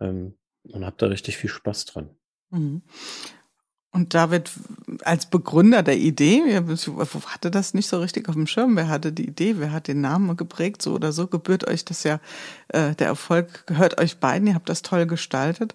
[0.00, 2.10] Ähm, und habe da richtig viel Spaß dran.
[2.50, 2.82] Mhm.
[3.92, 4.52] Und David,
[5.02, 6.62] als Begründer der Idee,
[7.26, 8.76] hatte das nicht so richtig auf dem Schirm.
[8.76, 9.56] Wer hatte die Idee?
[9.58, 10.80] Wer hat den Namen geprägt?
[10.80, 12.20] So oder so gebührt euch das ja,
[12.68, 14.46] äh, der Erfolg gehört euch beiden.
[14.46, 15.74] Ihr habt das toll gestaltet.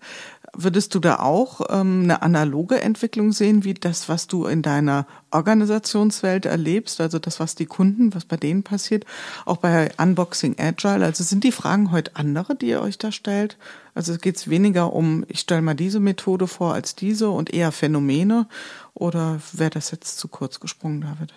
[0.57, 5.05] Würdest du da auch ähm, eine analoge Entwicklung sehen, wie das, was du in deiner
[5.31, 9.05] Organisationswelt erlebst, also das, was die Kunden, was bei denen passiert,
[9.45, 11.05] auch bei Unboxing Agile?
[11.05, 13.57] Also sind die Fragen heute andere, die ihr euch da stellt?
[13.93, 17.71] Also geht es weniger um, ich stelle mal diese Methode vor als diese und eher
[17.71, 18.47] Phänomene?
[18.93, 21.33] Oder wäre das jetzt zu kurz gesprungen, David?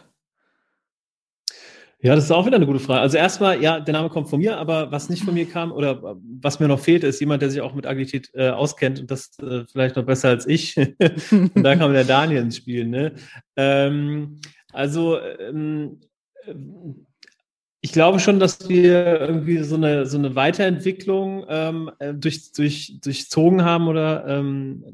[2.01, 3.01] Ja, das ist auch wieder eine gute Frage.
[3.01, 6.17] Also erstmal, ja, der Name kommt von mir, aber was nicht von mir kam oder
[6.41, 9.37] was mir noch fehlt, ist jemand, der sich auch mit Agilität äh, auskennt und das
[9.41, 10.77] äh, vielleicht noch besser als ich.
[11.31, 12.87] und da kam der Daniel ins Spiel.
[12.87, 13.15] Ne?
[13.57, 14.41] Ähm,
[14.73, 15.99] also ähm,
[17.81, 23.01] ich glaube schon, dass wir irgendwie so eine, so eine Weiterentwicklung ähm, äh, durch, durch,
[23.03, 24.85] durchzogen haben oder ähm,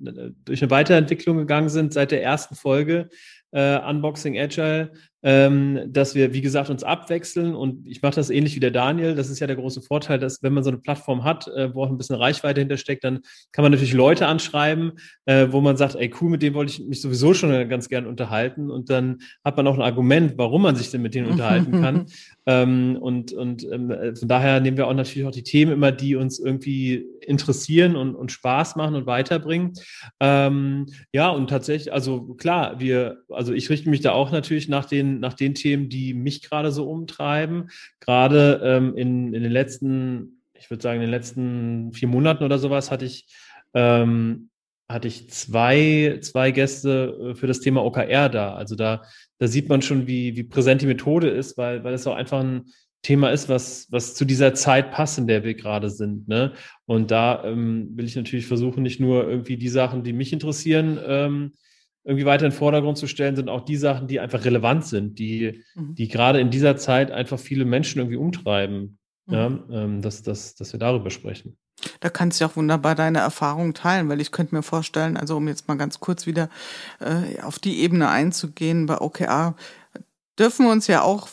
[0.46, 3.10] durch eine Weiterentwicklung gegangen sind seit der ersten Folge
[3.54, 4.92] äh, Unboxing Agile,
[5.24, 9.14] ähm, dass wir, wie gesagt, uns abwechseln und ich mache das ähnlich wie der Daniel.
[9.14, 11.82] Das ist ja der große Vorteil, dass wenn man so eine Plattform hat, äh, wo
[11.82, 13.20] auch ein bisschen Reichweite hintersteckt, dann
[13.50, 14.92] kann man natürlich Leute anschreiben,
[15.24, 18.06] äh, wo man sagt, ey cool, mit denen wollte ich mich sowieso schon ganz gern
[18.06, 21.80] unterhalten und dann hat man auch ein Argument, warum man sich denn mit denen unterhalten
[21.80, 22.04] kann.
[22.44, 26.16] ähm, und und ähm, von daher nehmen wir auch natürlich auch die Themen immer, die
[26.16, 29.72] uns irgendwie interessieren und, und Spaß machen und weiterbringen.
[30.20, 34.84] Ähm, ja, und tatsächlich, also klar, wir, also ich richte mich da auch natürlich nach
[34.84, 37.70] den nach den Themen, die mich gerade so umtreiben.
[38.00, 42.58] Gerade ähm, in, in den letzten, ich würde sagen, in den letzten vier Monaten oder
[42.58, 43.26] sowas hatte ich,
[43.74, 44.50] ähm,
[44.88, 48.54] hatte ich zwei, zwei Gäste äh, für das Thema OKR da.
[48.54, 49.02] Also da,
[49.38, 52.40] da sieht man schon, wie, wie präsent die Methode ist, weil, weil es auch einfach
[52.40, 52.64] ein
[53.04, 56.26] Thema ist, was, was zu dieser Zeit passt, in der wir gerade sind.
[56.26, 56.54] Ne?
[56.86, 60.98] Und da ähm, will ich natürlich versuchen, nicht nur irgendwie die Sachen, die mich interessieren,
[61.06, 61.52] ähm,
[62.04, 65.18] irgendwie weiter in den Vordergrund zu stellen, sind auch die Sachen, die einfach relevant sind,
[65.18, 65.94] die, mhm.
[65.94, 68.98] die gerade in dieser Zeit einfach viele Menschen irgendwie umtreiben.
[69.26, 69.34] Mhm.
[69.34, 71.56] Ja, ähm, dass, dass, dass wir darüber sprechen.
[72.00, 75.48] Da kannst du auch wunderbar deine Erfahrungen teilen, weil ich könnte mir vorstellen, also um
[75.48, 76.48] jetzt mal ganz kurz wieder
[77.00, 79.56] äh, auf die Ebene einzugehen, bei OKR
[80.38, 81.28] dürfen wir uns ja auch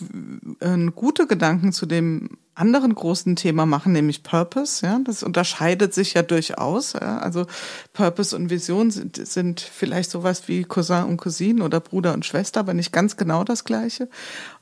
[0.59, 4.85] äh, gute Gedanken zu dem anderen großen Thema machen, nämlich Purpose.
[4.85, 6.93] Ja, das unterscheidet sich ja durchaus.
[6.93, 7.19] Ja?
[7.19, 7.45] Also
[7.93, 12.59] Purpose und Vision sind, sind vielleicht sowas wie Cousin und Cousine oder Bruder und Schwester,
[12.59, 14.09] aber nicht ganz genau das Gleiche.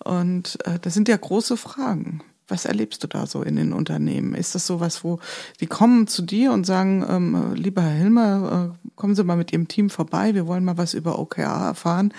[0.03, 2.21] Und äh, das sind ja große Fragen.
[2.47, 4.33] Was erlebst du da so in den Unternehmen?
[4.33, 5.19] Ist das sowas, wo
[5.59, 9.53] die kommen zu dir und sagen, ähm, lieber Herr Hilmer, äh, kommen Sie mal mit
[9.53, 12.11] Ihrem Team vorbei, wir wollen mal was über OKR erfahren.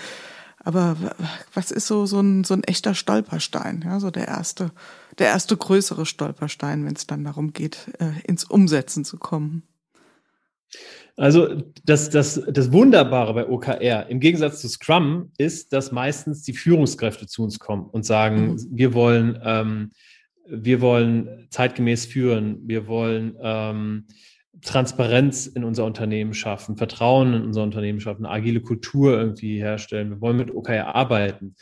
[0.63, 0.95] Aber
[1.53, 3.83] was ist so, so ein, so ein echter Stolperstein?
[3.83, 4.71] Ja, so der erste,
[5.17, 9.63] der erste größere Stolperstein, wenn es dann darum geht, äh, ins Umsetzen zu kommen.
[11.17, 16.53] Also das, das, das Wunderbare bei OKR im Gegensatz zu Scrum ist, dass meistens die
[16.53, 18.67] Führungskräfte zu uns kommen und sagen, mhm.
[18.71, 19.91] wir wollen, ähm,
[20.47, 24.07] wir wollen zeitgemäß führen, wir wollen ähm,
[24.63, 30.11] Transparenz in unser Unternehmen schaffen, Vertrauen in unser Unternehmen schaffen, agile Kultur irgendwie herstellen.
[30.11, 31.55] Wir wollen mit OKR arbeiten.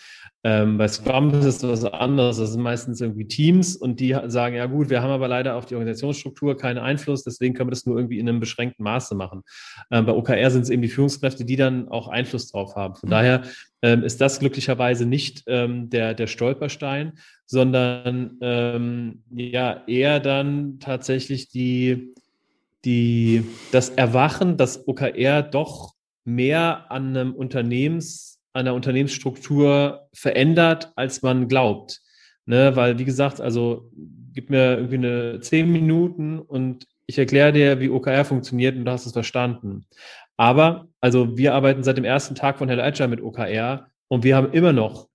[0.43, 2.37] Ähm, bei Scrum ist es was anderes.
[2.37, 5.65] Das sind meistens irgendwie Teams und die sagen, ja gut, wir haben aber leider auf
[5.65, 9.43] die Organisationsstruktur keinen Einfluss, deswegen können wir das nur irgendwie in einem beschränkten Maße machen.
[9.91, 12.95] Ähm, bei OKR sind es eben die Führungskräfte, die dann auch Einfluss drauf haben.
[12.95, 13.11] Von mhm.
[13.11, 13.41] daher
[13.81, 17.13] ähm, ist das glücklicherweise nicht ähm, der, der Stolperstein,
[17.45, 22.13] sondern ähm, ja eher dann tatsächlich die,
[22.85, 25.93] die, das Erwachen, dass OKR doch
[26.25, 32.01] mehr an einem Unternehmens an der Unternehmensstruktur verändert, als man glaubt.
[32.45, 32.75] Ne?
[32.75, 33.91] Weil, wie gesagt, also
[34.33, 38.91] gib mir irgendwie eine zehn Minuten und ich erkläre dir, wie OKR funktioniert und du
[38.91, 39.85] hast es verstanden.
[40.37, 44.35] Aber, also wir arbeiten seit dem ersten Tag von Hello Agile mit OKR und wir
[44.35, 45.09] haben immer noch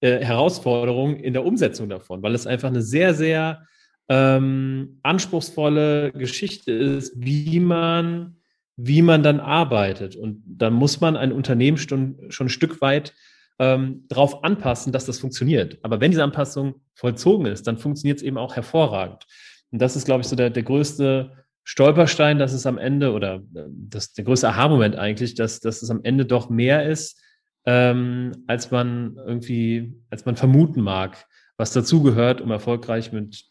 [0.00, 3.66] äh, Herausforderungen in der Umsetzung davon, weil es einfach eine sehr, sehr
[4.08, 8.36] ähm, anspruchsvolle Geschichte ist, wie man
[8.76, 10.16] wie man dann arbeitet.
[10.16, 13.12] Und dann muss man ein Unternehmen schon, schon ein Stück weit
[13.58, 15.78] ähm, darauf anpassen, dass das funktioniert.
[15.82, 19.26] Aber wenn diese Anpassung vollzogen ist, dann funktioniert es eben auch hervorragend.
[19.70, 21.32] Und das ist, glaube ich, so der, der größte
[21.62, 25.90] Stolperstein, dass es am Ende oder äh, das, der größte Aha-Moment eigentlich, dass, dass es
[25.90, 27.20] am Ende doch mehr ist,
[27.66, 31.26] ähm, als man irgendwie, als man vermuten mag,
[31.56, 33.44] was dazugehört, um erfolgreich mit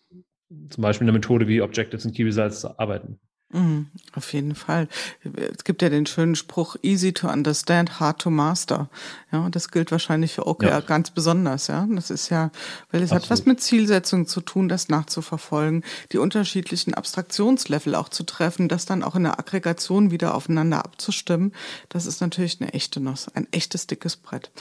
[0.69, 3.19] zum Beispiel einer Methode wie Objectives und Key Results zu arbeiten.
[3.53, 4.87] Mhm, auf jeden Fall.
[5.23, 8.89] Es gibt ja den schönen Spruch, easy to understand, hard to master.
[9.31, 10.79] Ja, das gilt wahrscheinlich für OKR ja.
[10.79, 11.87] ganz besonders, ja.
[11.91, 12.51] Das ist ja,
[12.89, 13.23] weil es Absolut.
[13.23, 18.85] hat was mit Zielsetzung zu tun, das nachzuverfolgen, die unterschiedlichen Abstraktionslevel auch zu treffen, das
[18.85, 21.53] dann auch in der Aggregation wieder aufeinander abzustimmen.
[21.89, 24.51] Das ist natürlich eine echte Nuss, ein echtes dickes Brett.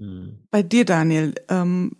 [0.00, 0.40] Mhm.
[0.50, 1.92] Bei dir, Daniel, ähm,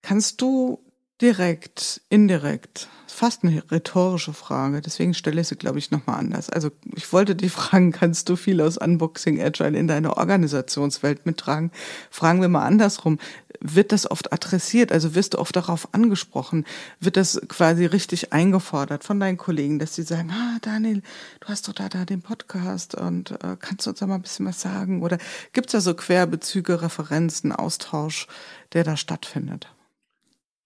[0.00, 0.85] kannst du
[1.20, 6.50] direkt, indirekt fast eine rhetorische Frage, deswegen stelle ich sie, glaube ich, nochmal anders.
[6.50, 11.72] Also ich wollte dich fragen, kannst du viel aus Unboxing Agile in deine Organisationswelt mittragen?
[12.10, 13.18] Fragen wir mal andersrum.
[13.60, 14.92] Wird das oft adressiert?
[14.92, 16.66] Also wirst du oft darauf angesprochen?
[17.00, 21.02] Wird das quasi richtig eingefordert von deinen Kollegen, dass sie sagen, ah, Daniel,
[21.40, 24.22] du hast doch da, da den Podcast und äh, kannst du uns da mal ein
[24.22, 25.02] bisschen was sagen?
[25.02, 25.16] Oder
[25.54, 28.26] gibt es da so Querbezüge, Referenzen, Austausch,
[28.74, 29.68] der da stattfindet?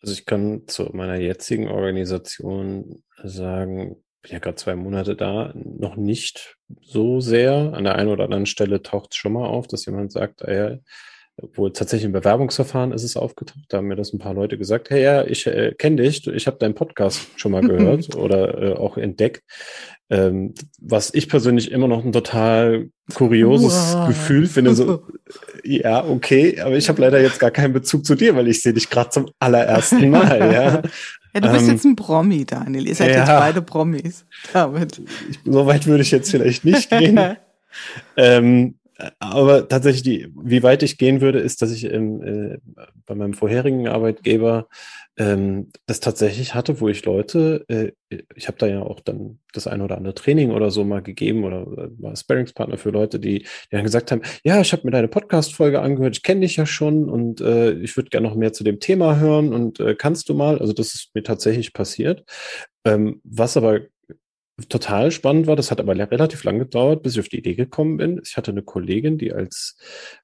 [0.01, 5.96] Also ich kann zu meiner jetzigen Organisation sagen, bin ja gerade zwei Monate da, noch
[5.96, 7.72] nicht so sehr.
[7.74, 10.53] An der einen oder anderen Stelle taucht es schon mal auf, dass jemand sagt, ah
[10.53, 10.78] ja,
[11.55, 13.64] wohl tatsächlich im Bewerbungsverfahren ist es aufgetaucht.
[13.68, 16.47] Da haben mir das ein paar Leute gesagt, hey ja, ich äh, kenne dich, ich
[16.47, 19.43] habe deinen Podcast schon mal gehört oder äh, auch entdeckt.
[20.11, 24.09] Ähm, was ich persönlich immer noch ein total kurioses wow.
[24.09, 24.74] Gefühl finde.
[24.74, 25.05] So,
[25.64, 28.72] ja, okay, aber ich habe leider jetzt gar keinen Bezug zu dir, weil ich sehe
[28.72, 30.53] dich gerade zum allerersten Mal.
[30.53, 30.82] ja.
[31.32, 32.88] Ja, du bist ähm, jetzt ein Promi, Daniel.
[32.88, 34.26] Ihr seid ja, jetzt beide Promis.
[34.53, 35.01] Damit.
[35.30, 37.36] Ich, so weit würde ich jetzt vielleicht nicht gehen.
[38.16, 38.79] ähm,
[39.18, 42.59] aber tatsächlich, die, wie weit ich gehen würde, ist, dass ich ähm, äh,
[43.07, 44.68] bei meinem vorherigen Arbeitgeber
[45.16, 47.92] ähm, das tatsächlich hatte, wo ich Leute, äh,
[48.34, 51.44] ich habe da ja auch dann das ein oder andere Training oder so mal gegeben
[51.44, 54.92] oder äh, war Sparringspartner für Leute, die, die dann gesagt haben, ja, ich habe mir
[54.92, 58.53] deine Podcast-Folge angehört, ich kenne dich ja schon und äh, ich würde gerne noch mehr
[58.53, 62.24] zu dem Thema hören und äh, kannst du mal, also das ist mir tatsächlich passiert.
[62.84, 63.80] Ähm, was aber
[64.68, 65.56] total spannend war.
[65.56, 68.20] Das hat aber relativ lang gedauert, bis ich auf die Idee gekommen bin.
[68.24, 69.76] Ich hatte eine Kollegin, die als,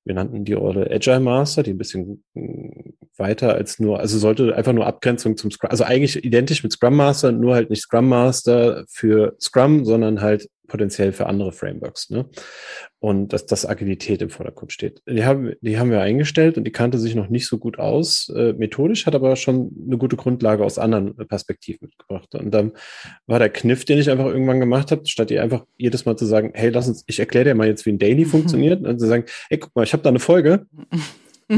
[0.04, 4.54] wir nannten die Rolle Agile Master, die ein bisschen hm, weiter als nur, also sollte
[4.54, 8.08] einfach nur Abgrenzung zum Scrum, also eigentlich identisch mit Scrum Master, nur halt nicht Scrum
[8.08, 12.10] Master für Scrum, sondern halt potenziell für andere Frameworks.
[12.10, 12.26] Ne?
[12.98, 15.02] Und dass das Agilität im Vordergrund steht.
[15.08, 18.32] Die haben, die haben wir eingestellt und die kannte sich noch nicht so gut aus.
[18.34, 22.34] Äh, methodisch hat aber schon eine gute Grundlage aus anderen Perspektiven mitgebracht.
[22.34, 22.72] Und dann
[23.26, 26.26] war der Kniff, den ich einfach irgendwann gemacht habe, statt ihr einfach jedes Mal zu
[26.26, 28.30] sagen, hey, lass uns, ich erkläre dir mal jetzt, wie ein Daily mhm.
[28.36, 30.66] funktioniert, und zu sagen, hey, guck mal, ich habe da eine Folge.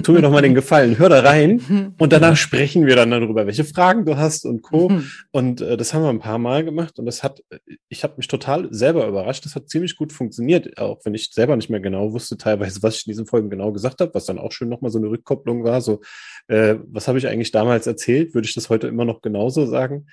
[0.02, 3.46] Tu mir doch mal den Gefallen, hör da rein und danach sprechen wir dann darüber,
[3.46, 4.88] welche Fragen du hast und Co.
[4.88, 5.10] Mhm.
[5.30, 7.42] Und äh, das haben wir ein paar Mal gemacht und das hat,
[7.88, 9.44] ich habe mich total selber überrascht.
[9.44, 12.96] Das hat ziemlich gut funktioniert, auch wenn ich selber nicht mehr genau wusste teilweise, was
[12.96, 15.64] ich in diesen Folgen genau gesagt habe, was dann auch schön nochmal so eine Rückkopplung
[15.64, 15.80] war.
[15.80, 16.00] So,
[16.48, 18.34] äh, was habe ich eigentlich damals erzählt?
[18.34, 20.06] Würde ich das heute immer noch genauso sagen?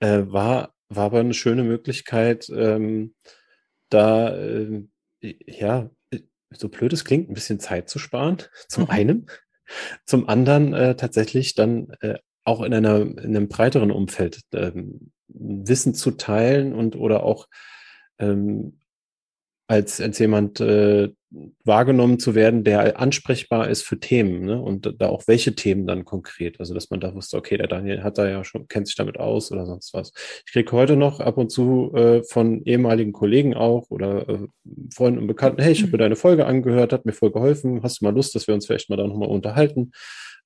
[0.00, 3.14] Äh, war, war aber eine schöne Möglichkeit, ähm,
[3.90, 4.84] da äh,
[5.46, 5.90] ja
[6.50, 8.38] so blöd es klingt, ein bisschen Zeit zu sparen,
[8.68, 8.90] zum mhm.
[8.90, 9.26] einen.
[10.04, 15.94] Zum anderen äh, tatsächlich dann äh, auch in, einer, in einem breiteren Umfeld ähm, Wissen
[15.94, 17.46] zu teilen und oder auch
[18.18, 18.80] ähm,
[19.68, 21.10] als, als jemand, äh,
[21.64, 24.60] wahrgenommen zu werden, der ansprechbar ist für Themen ne?
[24.60, 26.58] und da auch welche Themen dann konkret.
[26.58, 29.18] Also dass man da wusste, okay, der Daniel hat da ja schon, kennt sich damit
[29.18, 30.12] aus oder sonst was.
[30.46, 34.38] Ich kriege heute noch ab und zu äh, von ehemaligen Kollegen auch oder äh,
[34.92, 38.00] Freunden und Bekannten, hey, ich habe mir deine Folge angehört, hat mir voll geholfen, hast
[38.00, 39.92] du mal Lust, dass wir uns vielleicht mal da nochmal unterhalten?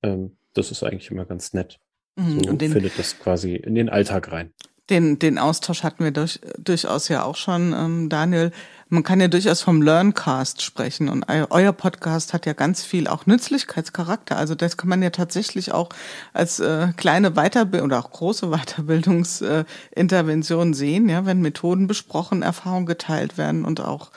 [0.02, 1.78] Ähm, das ist eigentlich immer ganz nett.
[2.16, 4.52] Mhm, so den, findet das quasi in den Alltag rein.
[4.90, 8.52] Den, den Austausch hatten wir durch, durchaus ja auch schon, ähm, Daniel.
[8.90, 13.24] Man kann ja durchaus vom Learncast sprechen und euer Podcast hat ja ganz viel auch
[13.24, 14.36] Nützlichkeitscharakter.
[14.36, 15.88] Also das kann man ja tatsächlich auch
[16.34, 22.84] als äh, kleine Weiterbildung oder auch große Weiterbildungsintervention äh, sehen, ja, wenn Methoden besprochen, Erfahrungen
[22.84, 24.10] geteilt werden und auch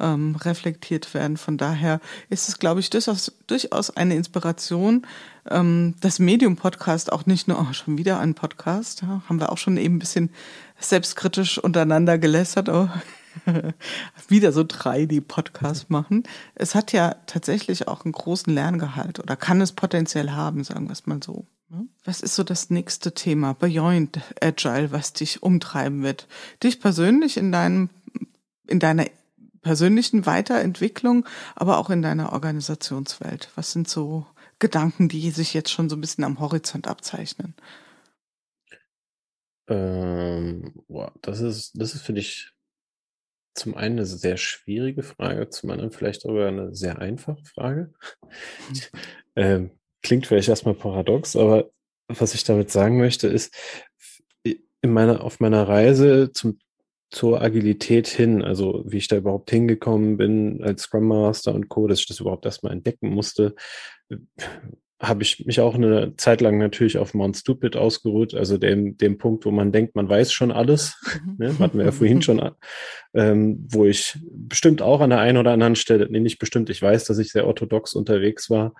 [0.00, 1.36] ähm, reflektiert werden.
[1.36, 5.06] Von daher ist es, glaube ich, durchaus, durchaus eine Inspiration.
[5.48, 9.58] Ähm, das Medium-Podcast auch nicht nur, oh, schon wieder ein Podcast, ja, haben wir auch
[9.58, 10.30] schon eben ein bisschen
[10.78, 12.68] selbstkritisch untereinander gelästert.
[12.68, 12.88] Oh.
[14.28, 16.24] wieder so drei, die Podcast machen.
[16.54, 20.92] Es hat ja tatsächlich auch einen großen Lerngehalt oder kann es potenziell haben, sagen wir
[20.92, 21.46] es mal so.
[21.68, 21.86] Ne?
[22.04, 26.26] Was ist so das nächste Thema Beyond Agile, was dich umtreiben wird?
[26.62, 27.90] Dich persönlich in deinem,
[28.66, 29.06] in deiner
[29.62, 33.50] persönlichen Weiterentwicklung, aber auch in deiner Organisationswelt?
[33.54, 34.26] Was sind so
[34.58, 37.54] Gedanken, die sich jetzt schon so ein bisschen am Horizont abzeichnen?
[39.68, 42.52] Ähm, boah, das ist, das ist für dich
[43.54, 47.92] zum einen eine sehr schwierige Frage, zum anderen vielleicht sogar eine sehr einfache Frage.
[48.68, 48.80] Mhm.
[49.36, 49.70] ähm,
[50.02, 51.70] klingt vielleicht erstmal paradox, aber
[52.08, 53.54] was ich damit sagen möchte, ist,
[54.82, 56.58] in meiner, auf meiner Reise zum
[57.10, 61.86] zur Agilität hin, also wie ich da überhaupt hingekommen bin als Scrum Master und Co.,
[61.86, 63.54] dass ich das überhaupt erstmal entdecken musste,
[65.00, 69.16] habe ich mich auch eine Zeit lang natürlich auf Mount Stupid ausgeruht, also dem, dem
[69.16, 71.36] Punkt, wo man denkt, man weiß schon alles, mhm.
[71.38, 72.50] ne, hatten wir ja vorhin schon,
[73.14, 76.82] ähm, wo ich bestimmt auch an der einen oder anderen Stelle, nee, nicht bestimmt, ich
[76.82, 78.74] weiß, dass ich sehr orthodox unterwegs war.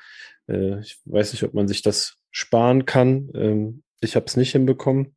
[0.47, 3.31] Äh, ich weiß nicht, ob man sich das sparen kann.
[3.35, 5.14] Ähm, ich habe es nicht hinbekommen.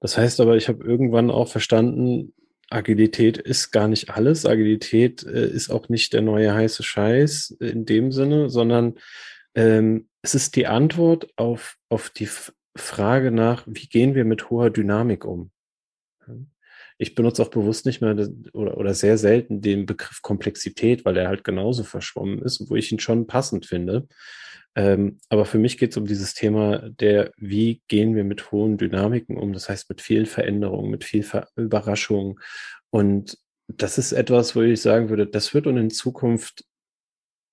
[0.00, 2.32] Das heißt aber, ich habe irgendwann auch verstanden,
[2.70, 4.46] Agilität ist gar nicht alles.
[4.46, 8.94] Agilität äh, ist auch nicht der neue heiße Scheiß in dem Sinne, sondern
[9.54, 12.28] ähm, es ist die Antwort auf, auf die
[12.76, 15.50] Frage nach, wie gehen wir mit hoher Dynamik um?
[16.98, 18.16] Ich benutze auch bewusst nicht mehr
[18.52, 22.92] oder, oder sehr selten den Begriff Komplexität, weil er halt genauso verschwommen ist, wo ich
[22.92, 24.08] ihn schon passend finde.
[24.74, 28.76] Ähm, aber für mich geht es um dieses Thema der, wie gehen wir mit hohen
[28.76, 32.38] Dynamiken um, das heißt mit vielen Veränderungen, mit viel Ver Überraschungen.
[32.90, 36.64] Und das ist etwas, wo ich sagen würde, das wird uns in Zukunft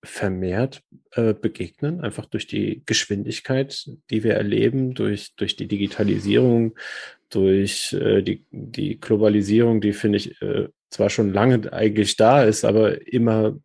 [0.04, 6.76] vermehrt äh, begegnen, einfach durch die Geschwindigkeit, die wir erleben, durch, durch die Digitalisierung,
[7.28, 12.64] durch äh, die, die Globalisierung, die finde ich äh, zwar schon lange eigentlich da ist,
[12.64, 13.58] aber immer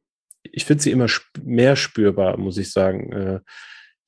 [0.43, 3.11] ich finde sie immer sp mehr spürbar, muss ich sagen.
[3.11, 3.39] Äh,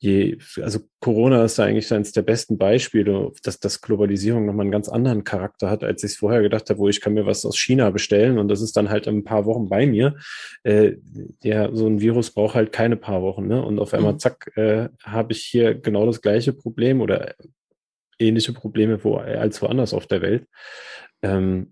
[0.03, 4.71] je, also Corona ist da eigentlich eines der besten Beispiele, dass, dass Globalisierung nochmal einen
[4.71, 7.45] ganz anderen Charakter hat, als ich es vorher gedacht habe, wo ich kann mir was
[7.45, 10.17] aus China bestellen und das ist dann halt in ein paar Wochen bei mir.
[10.63, 10.97] Äh,
[11.41, 13.63] ja, so ein Virus braucht halt keine paar Wochen, ne?
[13.63, 14.19] Und auf einmal, mhm.
[14.19, 17.35] zack, äh, habe ich hier genau das gleiche Problem oder
[18.19, 20.47] ähnliche Probleme wo, als woanders auf der Welt.
[21.21, 21.71] Ähm,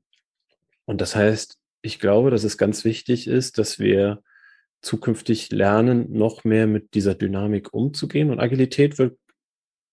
[0.86, 4.22] und das heißt, ich glaube, dass es ganz wichtig ist, dass wir
[4.82, 8.32] zukünftig lernen, noch mehr mit dieser Dynamik umzugehen.
[8.32, 9.18] Und Agilität wird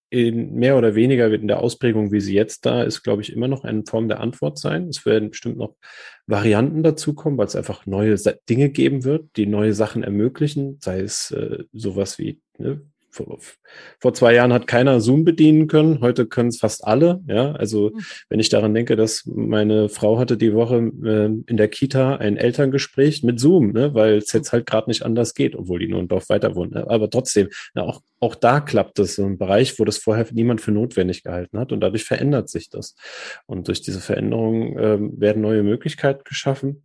[0.09, 3.47] in mehr oder weniger in der Ausprägung, wie sie jetzt da ist, glaube ich, immer
[3.47, 4.87] noch eine Form der Antwort sein.
[4.87, 5.75] Es werden bestimmt noch
[6.25, 8.15] Varianten dazukommen, weil es einfach neue
[8.49, 12.81] Dinge geben wird, die neue Sachen ermöglichen, sei es äh, sowas wie ne,
[13.11, 13.39] vor,
[13.99, 17.21] vor zwei Jahren hat keiner Zoom bedienen können, heute können es fast alle.
[17.27, 18.01] Ja, also mhm.
[18.29, 22.37] wenn ich daran denke, dass meine Frau hatte die Woche äh, in der Kita ein
[22.37, 25.99] Elterngespräch mit Zoom, ne, weil es jetzt halt gerade nicht anders geht, obwohl die nur
[25.99, 26.71] ein Dorf weiter wohnen.
[26.71, 26.85] Ne?
[26.89, 30.61] Aber trotzdem, ja, auch, auch da klappt es so ein Bereich, wo das vorher niemand
[30.61, 32.95] für notwendig gehalten hat und dadurch verändert sich das.
[33.45, 36.83] Und durch diese Veränderung äh, werden neue Möglichkeiten geschaffen.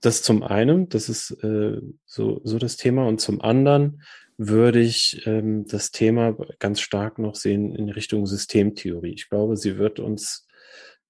[0.00, 3.06] Das zum einen, das ist äh, so, so das Thema.
[3.06, 4.02] Und zum anderen
[4.38, 9.12] würde ich ähm, das Thema ganz stark noch sehen in Richtung Systemtheorie.
[9.12, 10.46] Ich glaube, sie wird uns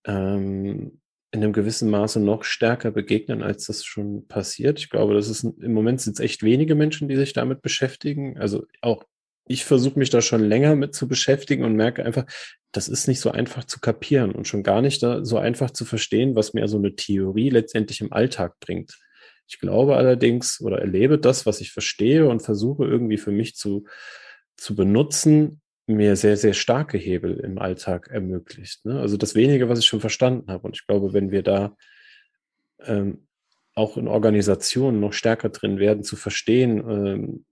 [0.04, 1.00] ähm,
[1.30, 4.78] in einem gewissen Maße noch stärker begegnen, als das schon passiert.
[4.78, 8.38] Ich glaube, das ist im Moment sind es echt wenige Menschen, die sich damit beschäftigen.
[8.38, 9.04] Also auch
[9.46, 12.26] ich versuche mich da schon länger mit zu beschäftigen und merke einfach,
[12.70, 16.36] das ist nicht so einfach zu kapieren und schon gar nicht so einfach zu verstehen,
[16.36, 18.98] was mir so eine Theorie letztendlich im Alltag bringt.
[19.48, 23.84] Ich glaube allerdings oder erlebe das, was ich verstehe und versuche irgendwie für mich zu,
[24.56, 28.84] zu benutzen, mir sehr, sehr starke Hebel im Alltag ermöglicht.
[28.84, 29.00] Ne?
[29.00, 30.66] Also das wenige, was ich schon verstanden habe.
[30.66, 31.76] Und ich glaube, wenn wir da
[32.80, 33.26] ähm,
[33.74, 37.44] auch in Organisationen noch stärker drin werden, zu verstehen, ähm,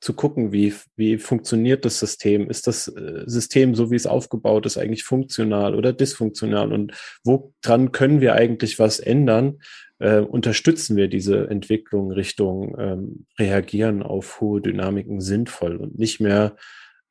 [0.00, 2.48] zu gucken, wie, wie funktioniert das System?
[2.50, 6.72] Ist das äh, System, so wie es aufgebaut ist, eigentlich funktional oder dysfunktional?
[6.72, 6.92] Und
[7.24, 9.58] woran können wir eigentlich was ändern?
[9.98, 16.56] Äh, unterstützen wir diese Entwicklung Richtung ähm, Reagieren auf hohe Dynamiken sinnvoll und nicht mehr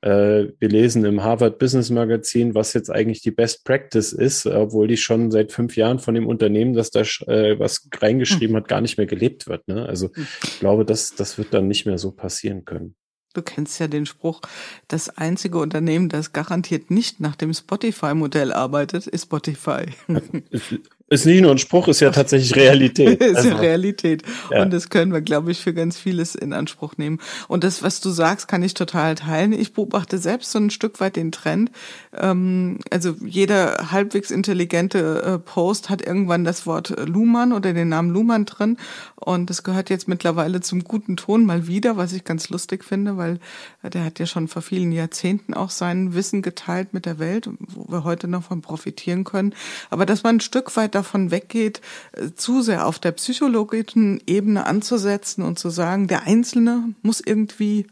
[0.02, 4.88] äh, wir lesen im Harvard Business Magazin, was jetzt eigentlich die Best Practice ist, obwohl
[4.88, 8.82] die schon seit fünf Jahren von dem Unternehmen, das da äh, was reingeschrieben hat, gar
[8.82, 9.68] nicht mehr gelebt wird.
[9.68, 9.86] Ne?
[9.86, 10.28] Also hm.
[10.44, 12.96] ich glaube, das, das wird dann nicht mehr so passieren können.
[13.34, 14.42] Du kennst ja den Spruch,
[14.88, 19.86] das einzige Unternehmen, das garantiert nicht nach dem Spotify-Modell arbeitet, ist Spotify.
[21.10, 23.22] Ist nicht nur ein Spruch, ist ja tatsächlich Realität.
[23.24, 24.24] ist also, ja Realität.
[24.52, 24.62] Ja.
[24.62, 27.20] Und das können wir, glaube ich, für ganz vieles in Anspruch nehmen.
[27.48, 29.54] Und das, was du sagst, kann ich total teilen.
[29.54, 31.72] Ich beobachte selbst so ein Stück weit den Trend.
[32.14, 38.10] Ähm, also jeder halbwegs intelligente äh, Post hat irgendwann das Wort Luhmann oder den Namen
[38.10, 38.76] Luhmann drin.
[39.16, 43.16] Und das gehört jetzt mittlerweile zum guten Ton mal wieder, was ich ganz lustig finde,
[43.16, 43.40] weil
[43.82, 47.90] der hat ja schon vor vielen Jahrzehnten auch sein Wissen geteilt mit der Welt, wo
[47.90, 49.54] wir heute noch von profitieren können.
[49.90, 51.82] Aber dass man ein Stück weit davon weggeht,
[52.14, 57.88] äh, zu sehr auf der psychologischen Ebene anzusetzen und zu sagen, der Einzelne muss irgendwie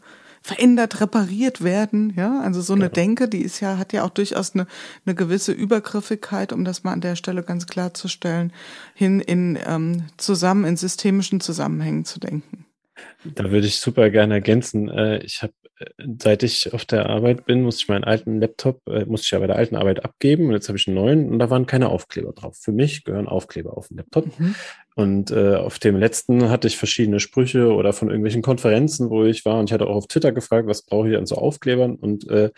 [0.46, 2.88] verändert, repariert werden, ja, also so eine.
[2.88, 4.68] Denke, die ist ja, hat ja auch durchaus eine,
[5.04, 8.52] eine gewisse Übergriffigkeit, um das mal an der Stelle ganz klarzustellen,
[8.94, 12.64] hin in ähm, zusammen in systemischen Zusammenhängen zu denken.
[13.24, 14.88] Da würde ich super gerne ergänzen.
[14.88, 15.52] Äh, ich habe
[16.20, 19.38] seit ich auf der Arbeit bin, musste ich meinen alten Laptop, äh, musste ich ja
[19.38, 21.90] bei der alten Arbeit abgeben und jetzt habe ich einen neuen und da waren keine
[21.90, 22.56] Aufkleber drauf.
[22.58, 24.26] Für mich gehören Aufkleber auf den Laptop.
[24.38, 24.54] Mhm.
[24.94, 29.44] Und äh, auf dem letzten hatte ich verschiedene Sprüche oder von irgendwelchen Konferenzen, wo ich
[29.44, 32.28] war und ich hatte auch auf Twitter gefragt, was brauche ich an so Aufklebern und
[32.28, 32.50] äh,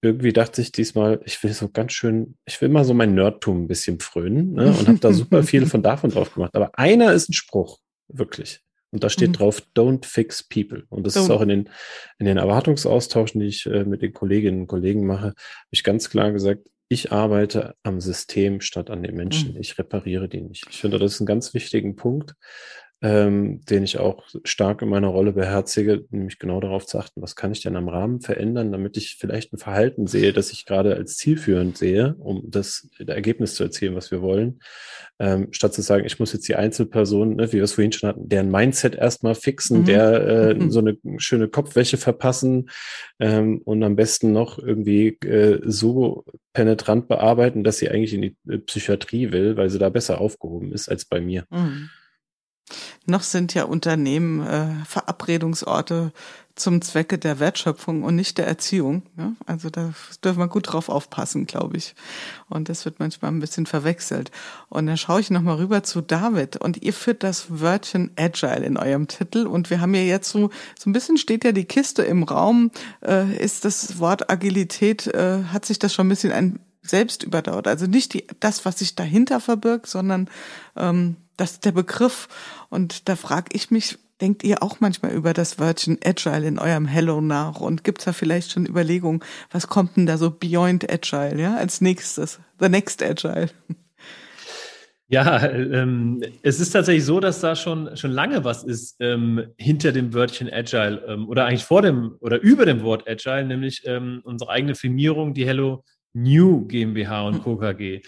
[0.00, 3.64] irgendwie dachte ich diesmal, ich will so ganz schön, ich will mal so mein Nerdtum
[3.64, 4.66] ein bisschen frönen ne?
[4.66, 6.54] und habe da super viele von davon drauf gemacht.
[6.54, 7.78] Aber einer ist ein Spruch,
[8.08, 8.63] wirklich.
[8.94, 9.32] Und da steht mhm.
[9.32, 10.84] drauf, don't fix people.
[10.88, 11.24] Und das don't.
[11.24, 11.70] ist auch in den,
[12.20, 15.34] in den Erwartungsaustauschen, die ich äh, mit den Kolleginnen und Kollegen mache, habe
[15.72, 19.54] ich ganz klar gesagt, ich arbeite am System statt an den Menschen.
[19.54, 19.60] Mhm.
[19.60, 20.66] Ich repariere die nicht.
[20.70, 22.36] Ich finde, das ist ein ganz wichtigen Punkt
[23.04, 27.36] ähm, den ich auch stark in meiner Rolle beherzige, nämlich genau darauf zu achten, was
[27.36, 30.94] kann ich denn am Rahmen verändern, damit ich vielleicht ein Verhalten sehe, das ich gerade
[30.96, 34.60] als zielführend sehe, um das Ergebnis zu erzielen, was wir wollen,
[35.18, 38.08] ähm, statt zu sagen, ich muss jetzt die Einzelperson, ne, wie wir es vorhin schon
[38.08, 39.84] hatten, deren Mindset erstmal fixen, mhm.
[39.84, 40.70] der äh, mhm.
[40.70, 42.70] so eine schöne Kopfwäsche verpassen
[43.20, 46.24] ähm, und am besten noch irgendwie äh, so
[46.54, 50.72] penetrant bearbeiten, dass sie eigentlich in die äh, Psychiatrie will, weil sie da besser aufgehoben
[50.72, 51.44] ist als bei mir.
[51.50, 51.90] Mhm.
[53.06, 56.12] Noch sind ja Unternehmen äh, Verabredungsorte
[56.56, 59.02] zum Zwecke der Wertschöpfung und nicht der Erziehung.
[59.18, 59.32] Ja?
[59.44, 59.92] Also da
[60.22, 61.94] dürfen wir gut drauf aufpassen, glaube ich.
[62.48, 64.30] Und das wird manchmal ein bisschen verwechselt.
[64.68, 66.56] Und dann schaue ich nochmal rüber zu David.
[66.56, 69.46] Und ihr führt das Wörtchen Agile in eurem Titel.
[69.46, 72.70] Und wir haben ja jetzt so, so ein bisschen steht ja die Kiste im Raum.
[73.04, 77.66] Äh, ist das Wort Agilität, äh, hat sich das schon ein bisschen ein selbst überdauert.
[77.66, 80.28] Also nicht die, das, was sich dahinter verbirgt, sondern
[80.76, 82.28] ähm, das ist der Begriff.
[82.68, 86.86] Und da frage ich mich, denkt ihr auch manchmal über das Wörtchen Agile in eurem
[86.86, 87.60] Hello nach?
[87.60, 89.20] Und gibt's da vielleicht schon Überlegungen,
[89.50, 92.38] was kommt denn da so beyond Agile, ja, als nächstes?
[92.60, 93.50] The next Agile.
[95.08, 99.92] Ja, ähm, es ist tatsächlich so, dass da schon, schon lange was ist ähm, hinter
[99.92, 104.22] dem Wörtchen Agile ähm, oder eigentlich vor dem oder über dem Wort Agile, nämlich ähm,
[104.24, 105.84] unsere eigene Firmierung, die Hello
[106.14, 107.56] New GmbH und Co.
[107.56, 108.00] KG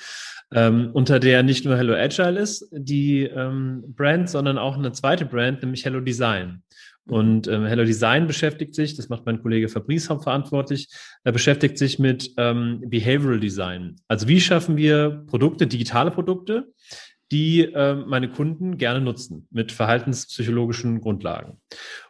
[0.53, 5.25] ähm, unter der nicht nur Hello Agile ist, die ähm, Brand, sondern auch eine zweite
[5.25, 6.63] Brand, nämlich Hello Design.
[7.09, 10.89] Und ähm, Hello Design beschäftigt sich, das macht mein Kollege Fabrice hauptverantwortlich,
[11.23, 13.97] er beschäftigt sich mit ähm, Behavioral Design.
[14.09, 16.73] Also wie schaffen wir Produkte, digitale Produkte,
[17.33, 21.61] die äh, meine Kunden gerne nutzen mit verhaltenspsychologischen Grundlagen.